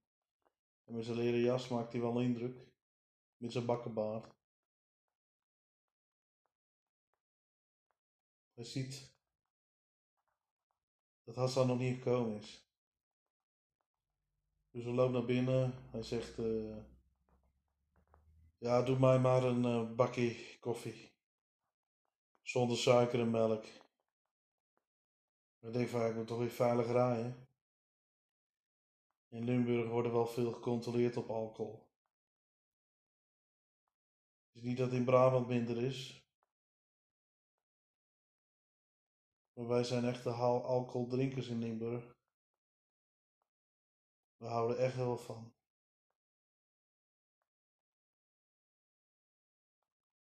En 0.83 0.93
met 0.95 1.05
zijn 1.05 1.17
leren 1.17 1.39
jas 1.39 1.67
maakt 1.67 1.91
hij 1.91 2.01
wel 2.01 2.21
indruk. 2.21 2.67
Met 3.37 3.51
zijn 3.51 3.65
bakkenbaard. 3.65 4.33
Hij 8.55 8.63
ziet 8.63 9.13
dat 11.23 11.35
Hassan 11.35 11.67
nog 11.67 11.77
niet 11.77 11.95
gekomen 11.95 12.37
is. 12.37 12.69
Dus 14.71 14.83
we 14.83 14.91
lopen 14.91 15.13
naar 15.13 15.25
binnen. 15.25 15.73
Hij 15.91 16.03
zegt: 16.03 16.37
uh, 16.37 16.77
Ja, 18.57 18.81
doe 18.81 18.99
mij 18.99 19.19
maar 19.19 19.43
een 19.43 19.63
uh, 19.63 19.95
bakje 19.95 20.57
koffie. 20.59 21.13
Zonder 22.41 22.77
suiker 22.77 23.19
en 23.19 23.29
melk. 23.29 23.65
Ik 25.59 25.73
denk 25.73 25.89
van, 25.89 26.05
ik 26.05 26.15
moet 26.15 26.27
toch 26.27 26.37
weer 26.37 26.49
veilig 26.49 26.87
rijden. 26.87 27.47
In 29.27 29.43
Limburg 29.43 29.89
worden 29.89 30.11
wel 30.11 30.27
veel 30.27 30.51
gecontroleerd 30.51 31.17
op 31.17 31.29
alcohol. 31.29 31.89
Het 34.47 34.55
is 34.55 34.61
niet 34.61 34.77
dat 34.77 34.91
in 34.91 35.05
Brabant 35.05 35.47
minder 35.47 35.83
is. 35.83 36.24
Maar 39.55 39.67
wij 39.67 39.83
zijn 39.83 40.05
echte 40.05 40.29
alcoholdrinkers 40.29 41.47
in 41.47 41.59
Limburg. 41.59 42.15
We 44.37 44.45
houden 44.45 44.77
echt 44.77 44.95
heel 44.95 45.17
van. 45.17 45.53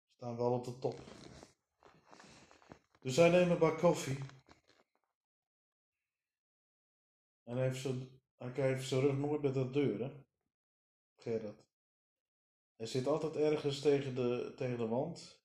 We 0.06 0.16
staan 0.16 0.36
wel 0.36 0.54
op 0.54 0.64
de 0.66 0.80
top. 0.80 1.00
Dus 3.00 3.16
wij 3.16 3.30
nemen 3.30 3.52
een 3.52 3.60
bak 3.60 3.78
koffie. 3.78 4.18
En 7.44 7.56
hij 7.56 7.68
heeft 7.68 7.82
zijn, 7.82 8.22
hij 8.38 8.80
zijn 8.80 9.02
rug 9.02 9.18
nooit 9.18 9.42
met 9.42 9.54
de 9.54 9.70
deur, 9.70 10.00
hè? 10.00 10.24
Gerard. 11.16 11.66
Hij 12.76 12.86
zit 12.86 13.08
altijd 13.08 13.36
ergens 13.36 13.80
tegen 13.80 14.16
de, 14.16 14.54
tegen 14.56 14.78
de 14.78 14.88
wand, 14.88 15.43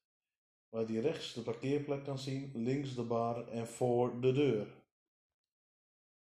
waar 0.68 0.87
hij 0.87 1.00
rechts 1.00 1.35
de 1.35 1.42
parkeerplek 1.42 2.04
kan 2.04 2.18
zien, 2.18 2.52
links 2.54 2.94
de 2.94 3.04
bar 3.04 3.48
en 3.48 3.66
voor 3.66 4.20
de 4.20 4.33
deur. 4.33 4.87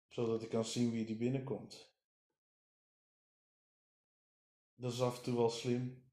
Zodat 0.07 0.39
hij 0.39 0.49
kan 0.49 0.65
zien 0.65 0.91
wie 0.91 1.07
er 1.07 1.17
binnenkomt. 1.17 1.93
Dat 4.75 4.93
is 4.93 5.01
af 5.01 5.17
en 5.17 5.23
toe 5.23 5.35
wel 5.35 5.49
slim. 5.49 6.03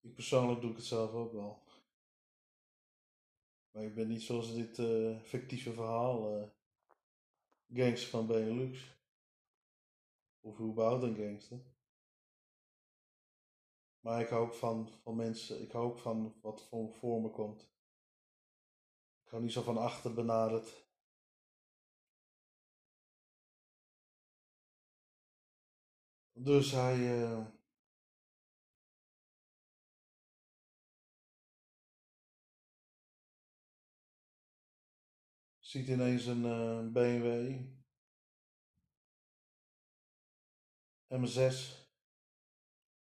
Ik 0.00 0.14
persoonlijk 0.14 0.60
doe 0.60 0.70
ik 0.70 0.76
het 0.76 0.84
zelf 0.84 1.12
ook 1.12 1.32
wel. 1.32 1.62
Maar 3.70 3.84
ik 3.84 3.94
ben 3.94 4.08
niet 4.08 4.22
zoals 4.22 4.54
dit 4.54 4.78
uh, 4.78 5.20
fictieve 5.22 5.72
verhaal. 5.72 6.40
Uh, 6.40 6.48
gangster 7.72 8.10
van 8.10 8.26
Benelux. 8.26 9.00
Of 10.40 10.56
hoe 10.56 10.74
bouwt 10.74 11.02
een 11.02 11.16
gangster? 11.16 11.71
Maar 14.02 14.20
ik 14.20 14.28
hou 14.28 14.46
ook 14.46 14.54
van, 14.54 14.88
van 15.02 15.16
mensen, 15.16 15.62
ik 15.62 15.72
hou 15.72 15.84
ook 15.84 15.98
van 15.98 16.34
wat 16.40 16.62
voor, 16.62 16.92
voor 16.94 17.20
me 17.20 17.30
komt. 17.30 17.62
Ik 19.24 19.30
hou 19.30 19.42
niet 19.42 19.52
zo 19.52 19.62
van 19.62 19.76
achter 19.78 20.14
benaderd. 20.14 20.86
Dus 26.32 26.70
hij, 26.70 26.96
uh, 26.98 27.46
Ziet 35.72 35.88
ineens 35.88 36.26
een 36.26 36.44
eh, 36.44 36.92
BMW. 36.92 37.60
M6. 41.08 41.81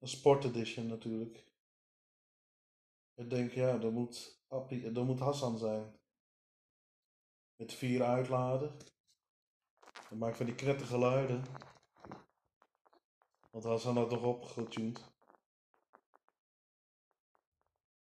Een 0.04 0.10
Sport 0.10 0.44
Edition 0.44 0.86
natuurlijk. 0.86 1.44
Ik 3.14 3.30
denk, 3.30 3.52
ja, 3.52 3.78
dat 3.78 3.92
moet, 3.92 4.44
Appie, 4.48 4.92
dat 4.92 5.04
moet 5.04 5.18
Hassan 5.18 5.58
zijn. 5.58 5.98
Met 7.56 7.72
vier 7.72 8.02
uitladen. 8.02 8.78
Dat 10.08 10.18
maakt 10.18 10.36
van 10.36 10.46
die 10.46 10.54
krette 10.54 10.84
geluiden. 10.84 11.44
Want 13.50 13.64
Hassan 13.64 13.96
had 13.96 14.10
nog 14.10 14.22
opgetuned. 14.22 15.12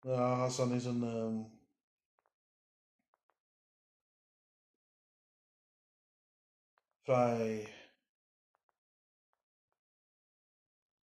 Ja, 0.00 0.36
Hassan 0.36 0.72
is 0.72 0.84
een... 0.84 1.02
Um, 1.02 1.60
vrij, 7.02 7.77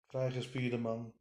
vrij 0.09 0.31
gespierde 0.31 0.79
man. 0.79 1.14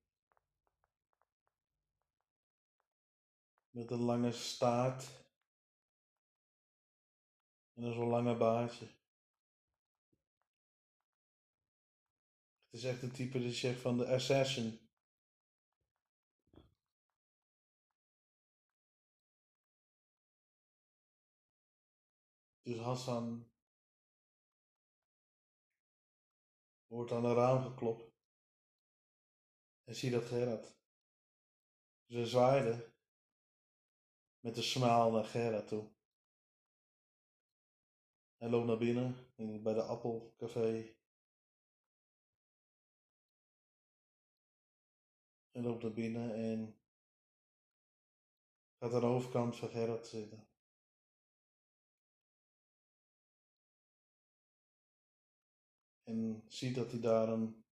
Met 3.69 3.91
een 3.91 3.99
lange 3.99 4.31
staart. 4.31 5.03
En 7.73 7.83
een 7.83 7.93
zo'n 7.93 8.09
lange 8.09 8.37
baardje. 8.37 8.85
Het 12.69 12.79
is 12.79 12.83
echt 12.83 13.01
een 13.01 13.11
type 13.11 13.39
die 13.39 13.53
zegt 13.53 13.81
van 13.81 13.97
de 13.97 14.07
assassin. 14.07 14.79
Dus 22.61 22.77
Hassan 22.77 23.51
wordt 26.87 27.11
aan 27.11 27.25
een 27.25 27.33
raam 27.33 27.63
geklopt. 27.63 28.06
En 29.87 29.95
zie 29.95 30.11
dat 30.11 30.25
Gerard. 30.25 30.75
Ze 32.05 32.25
zwaaide 32.25 32.93
met 34.39 34.57
een 34.57 34.63
smaal 34.63 35.11
naar 35.11 35.23
Gerard 35.23 35.67
toe. 35.67 35.91
Hij 38.37 38.49
loopt 38.49 38.67
naar 38.67 38.77
binnen 38.77 39.15
bij 39.63 39.73
de 39.73 39.81
Appelcafé. 39.81 40.95
Hij 45.51 45.61
loopt 45.61 45.83
naar 45.83 45.93
binnen 45.93 46.33
en 46.33 46.79
gaat 48.79 48.93
aan 48.93 48.99
de 48.99 49.05
overkant 49.05 49.55
van 49.55 49.69
Gerard 49.69 50.07
zitten. 50.07 50.47
En 56.03 56.43
ziet 56.47 56.75
dat 56.75 56.91
hij 56.91 56.99
daar 56.99 57.29
een, 57.29 57.66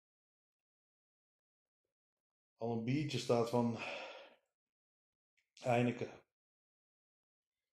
al 2.58 2.72
een 2.72 2.84
biertje 2.84 3.20
staat 3.20 3.50
van 3.50 3.78
Heineken. 5.60 6.24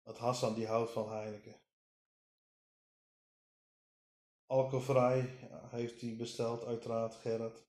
Dat 0.02 0.18
Hassan 0.18 0.54
die 0.54 0.68
houdt 0.68 0.92
van 0.92 1.10
Heineken. 1.10 1.62
Alcoholvrij 4.46 5.22
heeft 5.70 6.02
hij 6.02 6.16
besteld, 6.16 6.64
uiteraard 6.64 7.16
Gerard. 7.16 7.66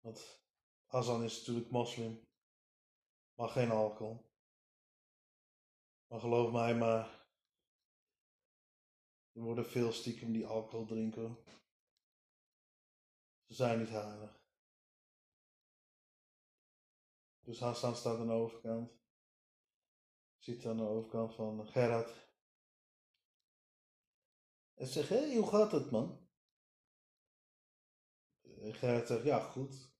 Want 0.00 0.44
Hassan 0.84 1.22
is 1.22 1.38
natuurlijk 1.38 1.70
moslim. 1.70 2.24
Maar 3.34 3.48
geen 3.48 3.70
alcohol. 3.70 4.24
Maar 6.06 6.20
geloof 6.20 6.52
mij 6.52 6.74
maar, 6.74 7.28
er 9.32 9.42
worden 9.42 9.66
veel 9.66 9.92
stiekem 9.92 10.32
die 10.32 10.46
alcohol 10.46 10.86
drinken. 10.86 11.36
Ze 13.46 13.54
zijn 13.54 13.78
niet 13.78 13.88
heilig. 13.88 14.45
Dus 17.46 17.60
Hassan 17.60 17.96
staat 17.96 18.18
aan 18.18 18.26
de 18.26 18.32
overkant. 18.32 18.90
Ziet 20.36 20.66
aan 20.66 20.76
de 20.76 20.82
overkant 20.82 21.34
van 21.34 21.66
Gerard. 21.66 22.28
En 24.74 24.86
zegt, 24.86 25.08
hé, 25.08 25.34
hoe 25.34 25.46
gaat 25.46 25.72
het 25.72 25.90
man? 25.90 26.28
Gerard 28.60 29.06
zegt, 29.06 29.24
ja 29.24 29.40
goed. 29.40 29.94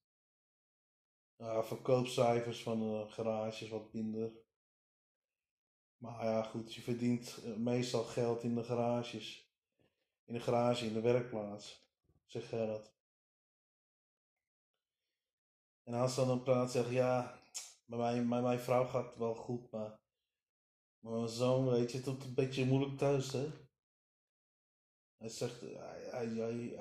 Ja, 1.37 1.65
verkoopcijfers 1.65 2.63
van 2.63 2.79
de 2.79 3.07
garages 3.09 3.69
wat 3.69 3.93
minder. 3.93 4.33
Maar 5.97 6.25
ja, 6.25 6.43
goed, 6.43 6.75
je 6.75 6.81
verdient 6.81 7.43
eh, 7.45 7.57
meestal 7.57 8.05
geld 8.05 8.43
in 8.43 8.55
de 8.55 8.65
garages. 8.65 9.55
In 10.25 10.35
de 10.35 10.41
garage, 10.41 10.87
in 10.87 10.93
de 10.93 11.01
werkplaats, 11.01 11.91
zegt 12.25 12.47
Gerard. 12.47 12.96
En 15.87 15.93
Hassan 15.93 16.27
dan 16.27 16.43
praat 16.43 16.71
zegt, 16.71 16.91
ja, 16.91 17.41
mijn, 17.85 18.29
bij 18.29 18.43
mijn 18.43 18.61
vrouw 18.61 18.85
gaat 18.85 19.17
wel 19.17 19.35
goed, 19.35 19.71
maar, 19.71 20.01
maar 20.99 21.13
mijn 21.13 21.29
zoon, 21.29 21.69
weet 21.69 21.93
je, 21.93 21.99
het 21.99 22.07
een 22.07 22.35
beetje 22.35 22.67
moeilijk 22.67 22.99
thuis, 22.99 23.33
hè. 23.33 23.49
Hij 25.17 25.29
zegt, 25.29 25.61
hij, 25.61 26.09
hij, 26.11 26.27
hij, 26.27 26.77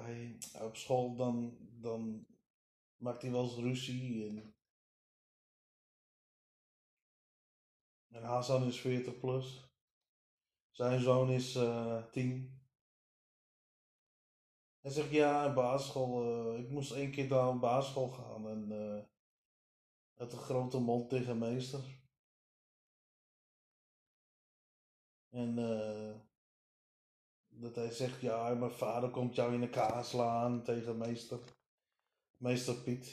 hij, 0.51 0.65
op 0.65 0.75
school 0.75 1.15
dan, 1.15 1.57
dan 1.59 2.27
maakt 2.95 3.21
hij 3.21 3.31
wel 3.31 3.43
eens 3.43 3.55
ruzie 3.55 4.27
en... 4.27 4.55
En 8.07 8.23
Hassan 8.23 8.67
is 8.67 8.79
40 8.79 9.19
plus. 9.19 9.69
Zijn 10.71 11.01
zoon 11.01 11.29
is 11.29 11.55
uh, 11.55 12.05
10. 12.05 12.54
Hij 14.85 14.93
zegt 14.93 15.11
ja, 15.11 15.53
basisschool. 15.53 16.53
Uh, 16.53 16.59
ik 16.59 16.69
moest 16.69 16.91
één 16.91 17.11
keer 17.11 17.27
naar 17.27 17.47
een 17.47 17.59
basisschool 17.59 18.09
gaan 18.09 18.49
en 18.49 18.71
uh, 18.71 19.03
een 20.15 20.29
grote 20.29 20.79
mond 20.79 21.09
tegen 21.09 21.37
meester. 21.37 21.79
En 25.29 25.57
uh, 25.57 26.15
dat 27.47 27.75
hij 27.75 27.89
zegt 27.89 28.21
ja, 28.21 28.53
mijn 28.53 28.71
vader 28.71 29.09
komt 29.09 29.35
jou 29.35 29.53
in 29.53 29.61
de 29.61 29.69
kaas 29.69 30.09
slaan 30.09 30.63
tegen 30.63 30.97
meester. 30.97 31.39
Meester 32.37 32.75
Piet. 32.75 33.05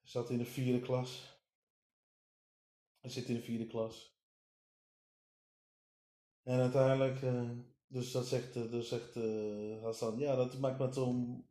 Hij 0.00 0.08
zat 0.10 0.30
in 0.30 0.38
de 0.38 0.44
vierde 0.44 0.80
klas. 0.80 1.42
Hij 3.00 3.10
zit 3.10 3.28
in 3.28 3.34
de 3.34 3.42
vierde 3.42 3.66
klas. 3.66 4.17
En 6.48 6.60
uiteindelijk, 6.60 7.22
uh, 7.22 7.50
dus 7.86 8.12
dat 8.12 8.26
zegt, 8.26 8.56
uh, 8.56 8.70
dus 8.70 8.88
zegt 8.88 9.16
uh, 9.16 9.82
Hassan, 9.82 10.18
ja, 10.18 10.36
dat 10.36 10.58
maakt 10.58 10.78
me 10.78 10.92
zo'n 10.92 11.46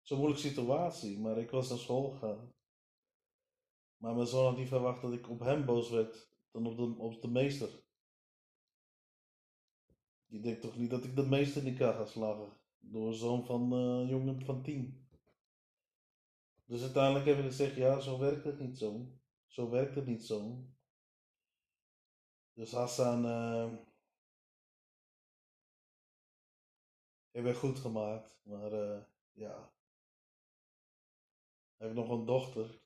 zo 0.00 0.16
moeilijke 0.16 0.48
situatie. 0.48 1.18
Maar 1.18 1.38
ik 1.38 1.50
was 1.50 1.68
naar 1.68 1.78
school 1.78 2.10
gegaan. 2.10 2.52
Maar 3.96 4.14
mijn 4.14 4.26
zoon 4.26 4.44
had 4.44 4.56
niet 4.56 4.68
verwacht 4.68 5.02
dat 5.02 5.12
ik 5.12 5.28
op 5.28 5.40
hem 5.40 5.64
boos 5.64 5.90
werd 5.90 6.30
dan 6.50 6.66
op 6.66 6.76
de, 6.76 6.94
op 6.98 7.22
de 7.22 7.28
meester. 7.28 7.68
Je 10.26 10.40
denkt 10.40 10.60
toch 10.60 10.76
niet 10.76 10.90
dat 10.90 11.04
ik 11.04 11.16
de 11.16 11.26
meester 11.26 11.66
in 11.66 11.72
elkaar 11.72 11.94
ga 11.94 12.06
slagen 12.06 12.52
door 12.78 13.14
zoon 13.14 13.44
van 13.44 13.68
jongen 14.08 14.44
van 14.44 14.62
tien. 14.62 15.08
Dus 16.64 16.82
uiteindelijk 16.82 17.24
heb 17.24 17.38
ik 17.38 17.44
gezegd, 17.44 17.76
ja, 17.76 18.00
zo 18.00 18.18
werkt 18.18 18.44
het 18.44 18.58
niet 18.60 18.78
zo. 18.78 19.06
Zo 19.46 19.70
werkt 19.70 19.94
het 19.94 20.06
niet 20.06 20.24
zo. 20.24 20.64
Dus 22.54 22.72
Hassan 22.72 23.24
Ik 27.32 27.42
ben 27.42 27.54
goed 27.54 27.78
gemaakt, 27.78 28.40
maar 28.42 28.72
uh, 28.72 29.02
ja. 29.32 29.72
Hij 31.76 31.86
heeft 31.86 31.94
nog 31.94 32.08
een 32.10 32.24
dochter. 32.24 32.80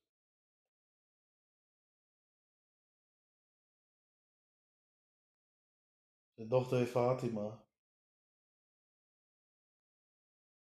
Zijn 6.35 6.49
dochter 6.49 6.79
heeft 6.79 6.91
Fatima. 6.91 7.65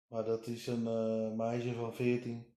Maar 0.08 0.26
dat 0.26 0.48
is 0.48 0.68
een 0.68 0.84
uh, 0.84 1.36
meisje 1.38 1.74
van 1.74 1.94
14. 1.94 2.56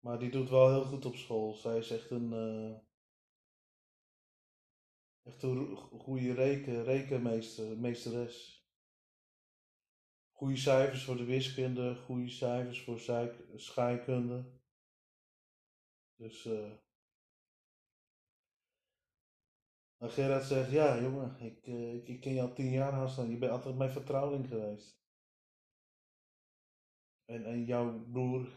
Maar 0.00 0.18
die 0.18 0.30
doet 0.30 0.48
wel 0.48 0.68
heel 0.68 0.84
goed 0.84 1.04
op 1.04 1.14
school. 1.14 1.54
Zij 1.54 1.78
is 1.78 1.90
echt 1.90 2.10
een. 2.10 2.32
Uh, 2.32 2.89
Een 5.38 5.76
goede 5.76 6.34
reken, 6.34 6.84
rekenmeester, 6.84 7.78
meesteres. 7.78 8.68
Goede 10.30 10.56
cijfers 10.56 11.04
voor 11.04 11.16
de 11.16 11.24
wiskunde, 11.24 11.96
goede 11.96 12.28
cijfers 12.28 12.82
voor 12.82 13.00
scheikunde. 13.56 14.44
Dus. 16.16 16.44
Uh... 16.44 16.72
En 19.96 20.10
Gerard 20.10 20.44
zegt: 20.44 20.70
Ja, 20.70 21.00
jongen, 21.00 21.40
ik, 21.40 21.66
uh, 21.66 22.08
ik, 22.08 22.20
ken 22.20 22.34
je 22.34 22.40
al 22.40 22.52
tien 22.52 22.70
jaar 22.70 22.92
haast. 22.92 23.16
Je 23.16 23.36
bent 23.36 23.52
altijd 23.52 23.76
mijn 23.76 23.90
vertrouweling 23.90 24.48
geweest. 24.48 25.00
En, 27.24 27.44
en 27.44 27.64
jouw 27.64 28.04
broer, 28.04 28.48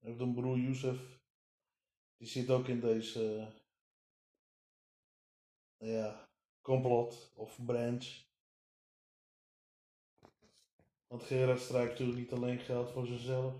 een 0.00 0.34
broer 0.34 0.58
Youssef, 0.58 1.22
die 2.16 2.28
zit 2.28 2.50
ook 2.50 2.68
in 2.68 2.80
deze 2.80 3.52
ja, 5.80 6.28
complot 6.62 7.32
of 7.34 7.64
branch. 7.64 8.28
Want 11.06 11.22
Gerard 11.22 11.60
strijkt 11.60 11.90
natuurlijk 11.90 12.18
niet 12.18 12.32
alleen 12.32 12.58
geld 12.58 12.90
voor 12.90 13.06
zichzelf. 13.06 13.54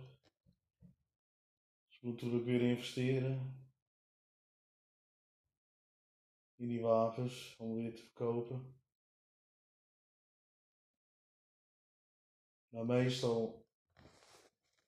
Ze 1.89 1.99
moet 2.01 2.15
natuurlijk 2.15 2.45
weer 2.45 2.61
investeren. 2.61 3.69
In 6.57 6.69
die 6.69 6.81
wapens 6.81 7.57
om 7.59 7.75
weer 7.75 7.95
te 7.95 8.03
verkopen. 8.03 8.81
Nou, 12.69 12.87
meestal, 12.87 13.67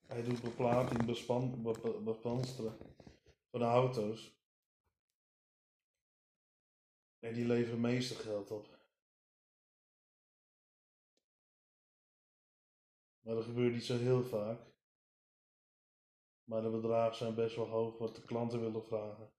hij 0.07 0.23
doet 0.23 0.41
beplating, 0.41 1.05
bespan, 1.05 1.61
van 3.49 3.59
de 3.59 3.65
auto's. 3.65 4.42
En 7.23 7.33
die 7.33 7.45
leveren 7.45 7.81
meeste 7.81 8.15
geld 8.15 8.51
op. 8.51 8.67
Maar 13.21 13.35
dat 13.35 13.43
gebeurt 13.43 13.73
niet 13.73 13.83
zo 13.83 13.97
heel 13.97 14.23
vaak. 14.23 14.59
Maar 16.43 16.61
de 16.61 16.69
bedragen 16.69 17.15
zijn 17.15 17.35
best 17.35 17.55
wel 17.55 17.67
hoog 17.67 17.97
wat 17.97 18.15
de 18.15 18.21
klanten 18.21 18.59
willen 18.59 18.83
vragen. 18.83 19.33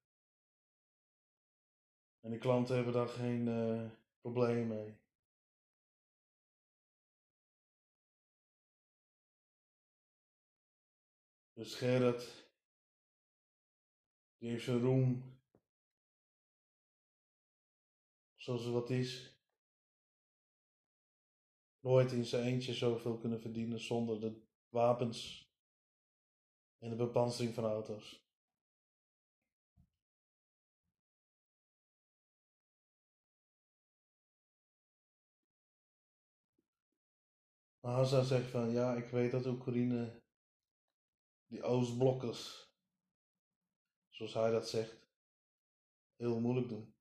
En 2.20 2.30
de 2.30 2.38
klanten 2.38 2.74
hebben 2.74 2.92
daar 2.92 3.08
geen 3.08 3.46
uh, 3.46 3.90
probleem 4.20 4.66
mee. 4.66 4.98
Dus 11.52 11.74
Gerrit, 11.74 12.48
die 14.38 14.50
heeft 14.50 14.64
zijn 14.64 14.80
roem 14.80 15.33
zoals 18.44 18.66
wat 18.66 18.90
is. 18.90 19.38
Nooit 21.80 22.12
in 22.12 22.24
zijn 22.24 22.44
eentje 22.44 22.74
zoveel 22.74 23.18
kunnen 23.18 23.40
verdienen 23.40 23.80
zonder 23.80 24.20
de 24.20 24.42
wapens 24.68 25.48
en 26.78 26.90
de 26.90 26.96
bepansering 26.96 27.54
van 27.54 27.64
auto's. 27.64 28.22
Maar 37.80 37.92
Hazza 37.92 38.22
zegt 38.22 38.50
van 38.50 38.70
ja, 38.70 38.94
ik 38.94 39.09
weet 39.09 39.30
dat 39.30 39.46
Oekraïne 39.46 40.22
die 41.46 41.62
Oostblokkers, 41.62 42.72
zoals 44.09 44.35
hij 44.35 44.50
dat 44.50 44.68
zegt, 44.68 45.09
heel 46.16 46.40
moeilijk 46.40 46.68
doen. 46.68 46.93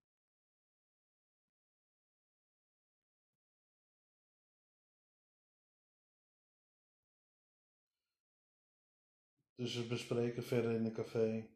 Dus 9.55 9.75
we 9.75 9.87
bespreken 9.87 10.43
verder 10.43 10.71
in 10.71 10.85
een 10.85 10.93
café. 10.93 11.49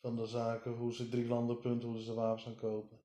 Van 0.00 0.16
de 0.16 0.26
zaken, 0.26 0.72
hoe 0.72 0.94
ze 0.94 1.08
drie 1.08 1.26
landenpunten, 1.26 1.88
hoe 1.88 1.98
ze 1.98 2.04
de 2.04 2.14
wapens 2.14 2.42
gaan 2.42 2.56
kopen. 2.56 3.00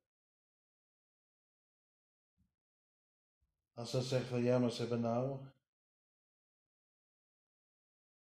Als 3.73 3.89
ze 3.89 4.01
zeggen 4.01 4.29
van 4.29 4.43
ja, 4.43 4.59
maar 4.59 4.71
ze 4.71 4.79
hebben 4.79 5.01
nou 5.01 5.45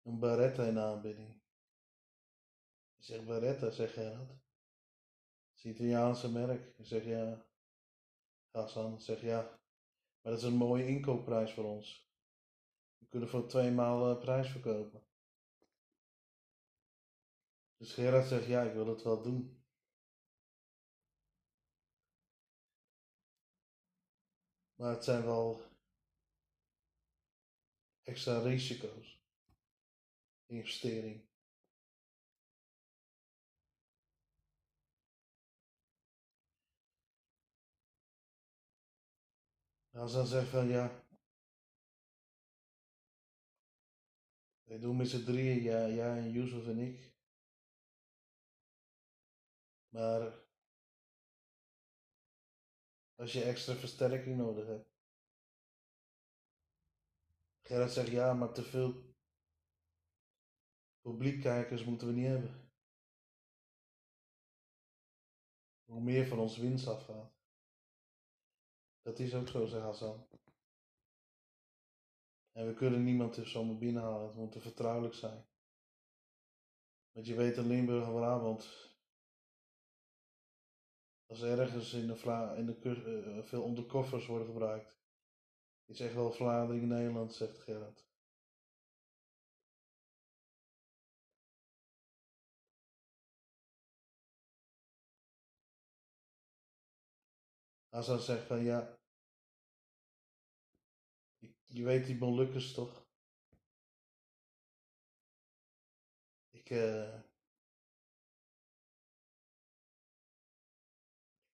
een 0.02 0.18
Beretta 0.18 0.64
in 0.64 0.78
aanbieding. 0.78 1.40
Ik 2.96 3.04
zeg 3.04 3.24
Beretta, 3.24 3.70
zeg 3.70 3.94
dat? 3.94 4.28
Het 4.28 4.38
is 5.54 5.64
Italiaanse 5.64 6.30
merk. 6.30 6.78
Ik 6.78 6.86
zeg 6.86 7.04
ja. 7.04 7.46
Hassan 8.50 9.00
zeg 9.00 9.20
ja. 9.20 9.42
Maar 10.20 10.32
dat 10.32 10.38
is 10.38 10.42
een 10.42 10.56
mooie 10.56 10.86
inkoopprijs 10.86 11.52
voor 11.52 11.64
ons. 11.64 12.05
Kunnen 13.16 13.34
voor 13.34 13.48
twee 13.48 13.70
maal 13.70 14.10
uh, 14.10 14.20
prijs 14.20 14.50
verkopen. 14.50 15.06
Dus 17.76 17.92
Gerard 17.92 18.26
zegt, 18.26 18.46
ja, 18.46 18.62
ik 18.62 18.72
wil 18.72 18.86
het 18.86 19.02
wel 19.02 19.22
doen. 19.22 19.64
Maar 24.74 24.90
het 24.90 25.04
zijn 25.04 25.24
wel 25.24 25.60
extra 28.02 28.38
risico's. 28.38 29.20
Investering. 30.46 31.28
Als 39.90 40.12
dan 40.12 40.26
zegt 40.26 40.48
van 40.48 40.68
ja. 40.68 41.05
We 44.66 44.78
doen 44.78 44.96
met 44.96 45.08
z'n 45.08 45.24
drieën, 45.24 45.62
ja, 45.62 45.88
jij 45.88 46.18
en 46.18 46.30
Yusuf 46.30 46.66
en 46.66 46.78
ik. 46.78 47.14
Maar 49.88 50.44
als 53.14 53.32
je 53.32 53.42
extra 53.42 53.74
versterking 53.74 54.36
nodig 54.36 54.66
hebt. 54.66 54.88
Gerrit 57.60 57.92
zegt 57.92 58.10
ja, 58.10 58.34
maar 58.34 58.52
te 58.52 58.62
veel 58.62 59.14
publiekkijkers 61.00 61.84
moeten 61.84 62.06
we 62.06 62.12
niet 62.12 62.26
hebben. 62.26 62.70
Hoe 65.84 66.00
meer 66.00 66.26
van 66.26 66.38
ons 66.38 66.56
winst 66.56 66.86
afgaat. 66.86 67.32
Dat 69.02 69.18
is 69.18 69.34
ook 69.34 69.48
zo, 69.48 69.66
zegt 69.66 69.82
Hassan. 69.82 70.28
En 72.56 72.66
we 72.66 72.74
kunnen 72.74 73.04
niemand 73.04 73.36
er 73.36 73.46
zomaar 73.46 73.78
binnenhalen. 73.78 74.26
Het 74.26 74.36
moet 74.36 74.56
vertrouwelijk 74.60 75.14
zijn. 75.14 75.46
Want 77.12 77.26
je 77.26 77.34
weet 77.34 77.56
in 77.56 77.66
Limburg 77.66 78.06
en. 78.06 78.94
Als 81.26 81.42
ergens 81.42 81.92
in 81.92 82.06
de, 82.06 82.16
Vla 82.16 82.54
in 82.54 82.66
de 82.66 82.78
uh, 83.06 83.42
veel 83.42 83.62
onderkoffers 83.62 84.26
worden 84.26 84.46
gebruikt. 84.46 84.98
Is 85.84 86.00
echt 86.00 86.14
wel 86.14 86.32
Vlaanderen 86.32 86.88
Nederland, 86.88 87.34
zegt 87.34 87.58
Gerard. 87.58 88.06
Als 97.88 98.06
hij 98.06 98.18
zegt 98.18 98.46
van 98.46 98.64
ja, 98.64 98.95
je 101.76 101.84
weet 101.84 102.06
die 102.06 102.16
Molukkers 102.16 102.72
toch? 102.72 103.06
Ik, 106.50 106.70
uh, 106.70 107.20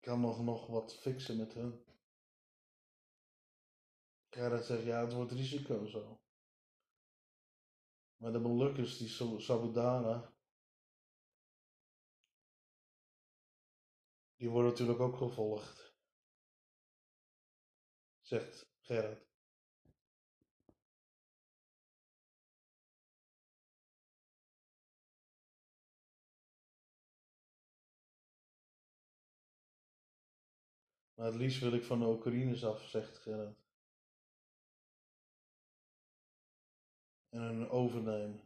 kan 0.00 0.20
nog, 0.20 0.42
nog 0.42 0.66
wat 0.66 1.00
fixen 1.00 1.36
met 1.36 1.54
hun. 1.54 1.84
Gerrit 4.30 4.64
zegt 4.64 4.84
ja, 4.84 5.00
het 5.00 5.12
wordt 5.12 5.32
risico 5.32 5.86
zo. 5.86 6.20
Maar 8.16 8.32
de 8.32 8.38
Molukkers, 8.38 8.98
die 8.98 9.08
Sabudana, 9.40 10.34
die 14.36 14.50
worden 14.50 14.70
natuurlijk 14.70 15.00
ook 15.00 15.16
gevolgd 15.16 15.94
zegt 18.20 18.70
Gerard. 18.80 19.31
Maar 31.22 31.30
het 31.30 31.40
liefst 31.40 31.60
wil 31.60 31.72
ik 31.72 31.84
van 31.84 31.98
de 31.98 32.06
Oekraïners 32.06 32.64
af, 32.64 32.88
zegt 32.88 33.18
Gerard. 33.18 33.56
En 37.28 37.40
een 37.40 37.68
overnemen. 37.68 38.40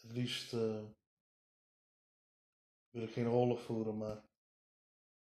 Het 0.00 0.12
liefst 0.12 0.52
uh, 0.52 0.84
wil 2.90 3.02
ik 3.02 3.12
geen 3.12 3.28
oorlog 3.28 3.62
voeren, 3.62 3.96
maar 3.96 4.24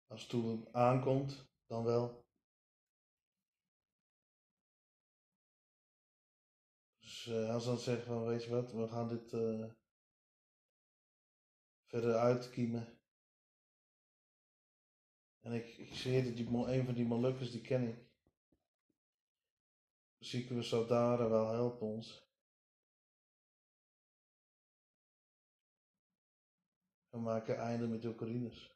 als 0.07 0.21
het 0.21 0.29
toe 0.29 0.67
aankomt, 0.71 1.49
dan 1.65 1.83
wel. 1.83 2.26
Dus 7.27 7.35
uh, 7.35 7.53
als 7.53 7.65
dan 7.65 7.77
zeggen 7.77 8.05
van, 8.05 8.25
weet 8.25 8.43
je 8.43 8.49
wat, 8.49 8.71
we 8.71 8.87
gaan 8.87 9.07
dit 9.07 9.33
uh, 9.33 9.71
verder 11.85 12.15
uitkiemen. 12.15 12.99
En 15.39 15.51
ik, 15.51 15.77
ik 15.77 15.93
zie 15.93 16.23
dat 16.23 16.35
die, 16.35 16.47
een 16.47 16.85
van 16.85 16.93
die 16.93 17.05
Molukkers, 17.05 17.51
die 17.51 17.61
ken 17.61 17.87
ik. 17.87 18.05
Zieken 20.17 20.55
we 20.55 20.61
Saudara 20.61 21.29
wel 21.29 21.51
helpen 21.51 21.87
ons. 21.87 22.29
We 27.09 27.19
maken 27.19 27.57
einde 27.57 27.87
met 27.87 28.01
de 28.01 28.07
Oekraïners. 28.07 28.75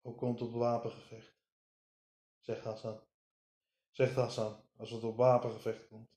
Ook 0.00 0.18
komt 0.18 0.40
op 0.40 0.52
wapengevecht, 0.52 1.36
zegt 2.38 2.64
Hassan. 2.64 3.13
Zegt 3.94 4.14
Hassan, 4.14 4.62
als 4.76 4.90
het 4.90 5.04
op 5.04 5.16
wapengevecht 5.16 5.88
komt. 5.88 6.08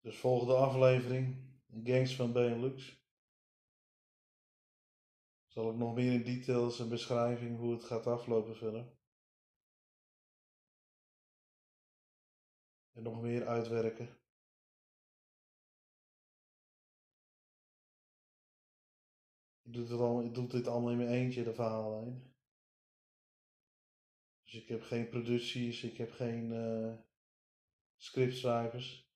Dus 0.00 0.18
volgende 0.18 0.54
aflevering, 0.54 1.36
Gangs 1.84 2.16
van 2.16 2.32
Benelux. 2.32 3.00
Zal 5.46 5.70
ik 5.70 5.76
nog 5.76 5.94
meer 5.94 6.12
in 6.12 6.22
details 6.22 6.80
en 6.80 6.88
beschrijving 6.88 7.58
hoe 7.58 7.72
het 7.72 7.84
gaat 7.84 8.06
aflopen 8.06 8.56
verder. 8.56 9.00
en 12.92 13.02
nog 13.02 13.20
meer 13.20 13.46
uitwerken. 13.46 14.08
Ik 19.62 19.72
doe, 19.72 19.82
het 19.82 20.00
al, 20.00 20.22
ik 20.22 20.34
doe 20.34 20.46
dit 20.48 20.66
allemaal 20.66 20.90
in 20.90 20.96
mijn 20.96 21.08
eentje, 21.08 21.44
de 21.44 21.54
verhaallijn. 21.54 22.31
Dus 24.52 24.60
ik 24.60 24.68
heb 24.68 24.82
geen 24.82 25.08
producties, 25.08 25.82
ik 25.82 25.96
heb 25.96 26.10
geen 26.10 26.52
uh, 26.52 26.94
scriptschrijvers. 27.96 29.10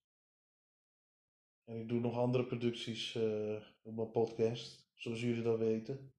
En 1.64 1.80
ik 1.80 1.88
doe 1.88 2.00
nog 2.00 2.16
andere 2.16 2.46
producties 2.46 3.14
uh, 3.14 3.62
op 3.82 3.94
mijn 3.94 4.10
podcast, 4.10 4.90
zoals 4.94 5.20
jullie 5.20 5.42
dat 5.42 5.58
weten. 5.58 6.14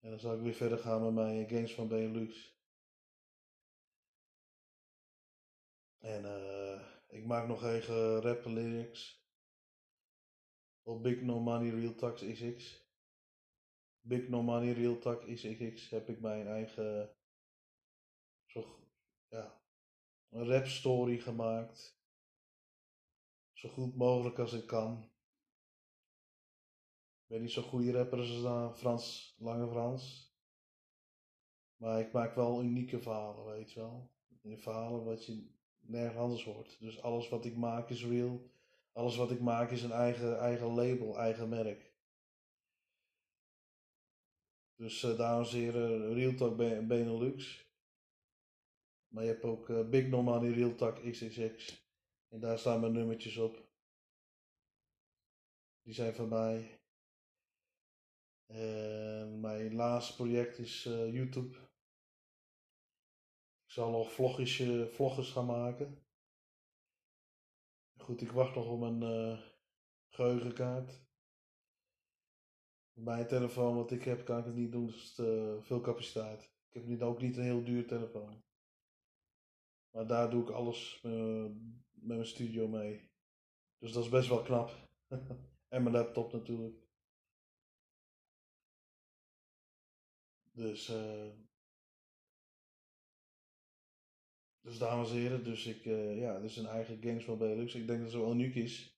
En 0.00 0.10
dan 0.10 0.18
zal 0.18 0.34
ik 0.34 0.40
weer 0.40 0.54
verder 0.54 0.78
gaan 0.78 1.02
met 1.02 1.12
mijn 1.12 1.48
Games 1.48 1.74
van 1.74 1.88
Benelux. 1.88 2.60
En 5.98 6.24
uh, 6.24 6.88
ik 7.06 7.24
maak 7.24 7.46
nog 7.46 7.62
eigen 7.62 8.20
rap 8.20 8.44
lyrics. 8.44 9.24
Op 10.82 11.02
Big 11.02 11.20
No 11.20 11.40
Money 11.40 11.70
Real 11.70 11.94
Tax 11.94 12.22
XX. 12.22 12.85
Big 14.08 14.28
No 14.28 14.42
Money 14.42 14.72
Real 14.72 14.98
Tax 14.98 15.24
XX 15.24 15.90
heb 15.90 16.08
ik 16.08 16.20
mijn 16.20 16.46
eigen 16.46 17.10
zo, 18.46 18.78
ja, 19.28 19.60
een 20.28 20.46
rap 20.48 20.66
story 20.66 21.18
gemaakt. 21.18 22.00
Zo 23.52 23.68
goed 23.68 23.96
mogelijk 23.96 24.38
als 24.38 24.52
ik 24.52 24.66
kan. 24.66 25.10
Ik 27.22 27.26
ben 27.26 27.40
niet 27.40 27.50
zo'n 27.50 27.62
goede 27.62 27.92
rapper 27.92 28.18
als 28.18 28.78
Frans, 28.78 29.34
Lange 29.38 29.68
Frans. 29.68 30.34
Maar 31.76 32.00
ik 32.00 32.12
maak 32.12 32.34
wel 32.34 32.62
unieke 32.62 33.00
verhalen, 33.00 33.44
weet 33.44 33.72
je 33.72 33.80
wel. 33.80 34.10
In 34.42 34.58
verhalen 34.58 35.04
wat 35.04 35.26
je 35.26 35.50
nergens 35.80 36.18
anders 36.18 36.44
hoort. 36.44 36.80
Dus 36.80 37.02
alles 37.02 37.28
wat 37.28 37.44
ik 37.44 37.56
maak 37.56 37.90
is 37.90 38.04
real. 38.04 38.50
Alles 38.92 39.16
wat 39.16 39.30
ik 39.30 39.40
maak 39.40 39.70
is 39.70 39.82
een 39.82 39.92
eigen, 39.92 40.38
eigen 40.38 40.66
label, 40.66 41.18
eigen 41.18 41.48
merk. 41.48 41.95
Dus 44.76 45.02
uh, 45.02 45.16
dames 45.16 45.52
en 45.52 45.58
heren, 45.58 46.14
Real 46.14 46.34
Talk 46.34 46.56
Benelux. 46.56 47.66
Maar 49.08 49.24
je 49.24 49.30
hebt 49.30 49.44
ook 49.44 49.68
uh, 49.68 49.88
Big 49.88 50.08
No 50.08 50.22
Money 50.22 50.50
Real 50.50 50.74
Talk 50.74 51.10
XXX. 51.10 51.84
En 52.28 52.40
daar 52.40 52.58
staan 52.58 52.80
mijn 52.80 52.92
nummertjes 52.92 53.36
op. 53.36 53.68
Die 55.82 55.94
zijn 55.94 56.14
mij. 56.28 56.80
En 58.46 59.40
mijn 59.40 59.74
laatste 59.74 60.14
project 60.14 60.58
is 60.58 60.82
YouTube. 60.82 61.56
Ik 63.64 63.72
zal 63.72 63.90
nog 63.90 64.12
vlogjes, 64.12 64.58
gaan 65.32 65.46
maken. 65.46 66.06
Goed, 67.96 68.20
ik 68.20 68.30
wacht 68.30 68.54
nog 68.54 68.66
op 68.66 68.80
uh, 69.02 69.40
geheugenkaart. 70.08 71.05
Mijn 72.96 73.26
telefoon 73.26 73.74
wat 73.74 73.90
ik 73.90 74.02
heb, 74.02 74.24
kan 74.24 74.38
ik 74.38 74.44
het 74.44 74.54
niet 74.54 74.72
doen, 74.72 74.86
dus 74.86 75.14
te 75.14 75.58
veel 75.60 75.80
capaciteit. 75.80 76.42
Ik 76.42 76.72
heb 76.72 76.84
nu 76.84 77.02
ook 77.02 77.20
niet 77.20 77.36
een 77.36 77.42
heel 77.42 77.64
duur 77.64 77.86
telefoon. 77.86 78.42
Maar 79.90 80.06
daar 80.06 80.30
doe 80.30 80.42
ik 80.42 80.50
alles 80.50 81.00
uh, 81.02 81.44
met 81.92 82.16
mijn 82.16 82.26
studio 82.26 82.68
mee. 82.68 83.10
Dus 83.78 83.92
dat 83.92 84.04
is 84.04 84.10
best 84.10 84.28
wel 84.28 84.42
knap. 84.42 84.70
en 85.74 85.82
mijn 85.82 85.94
laptop 85.94 86.32
natuurlijk. 86.32 86.76
Dus 90.52 90.90
uh, 90.90 91.30
Dus 94.60 94.78
dames 94.78 95.10
en 95.10 95.16
heren, 95.16 95.44
dus 95.44 95.66
ik, 95.66 95.84
ja, 96.18 96.40
dus 96.40 96.56
een 96.56 96.66
eigen 96.66 97.02
Games 97.02 97.24
Belux. 97.24 97.74
Ik 97.74 97.86
denk 97.86 98.02
dat 98.02 98.12
het 98.12 98.20
wel 98.20 98.32
uniek 98.32 98.54
is. 98.54 98.95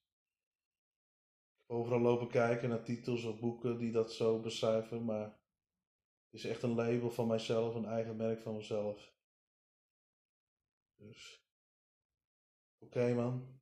Overal 1.70 2.00
lopen 2.00 2.28
kijken 2.28 2.68
naar 2.68 2.84
titels 2.84 3.24
of 3.24 3.38
boeken 3.40 3.78
die 3.78 3.92
dat 3.92 4.12
zo 4.12 4.40
becijferen, 4.40 5.04
maar 5.04 5.24
het 6.24 6.32
is 6.40 6.44
echt 6.44 6.62
een 6.62 6.74
label 6.74 7.10
van 7.10 7.26
mijzelf, 7.26 7.74
een 7.74 7.84
eigen 7.84 8.16
merk 8.16 8.40
van 8.40 8.56
mezelf. 8.56 9.14
Dus, 10.96 11.46
oké 12.78 13.14
man. 13.14 13.60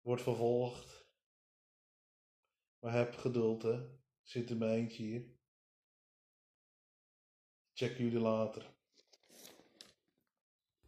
Wordt 0.00 0.22
vervolgd. 0.22 1.06
Maar 2.78 2.92
heb 2.92 3.14
geduld 3.14 3.62
hè. 3.62 3.98
Zit 4.22 4.50
in 4.50 4.58
mijn 4.58 4.72
eentje 4.72 5.02
hier. 5.02 5.36
Check 7.72 7.96
jullie 7.98 8.20
later. 8.20 8.77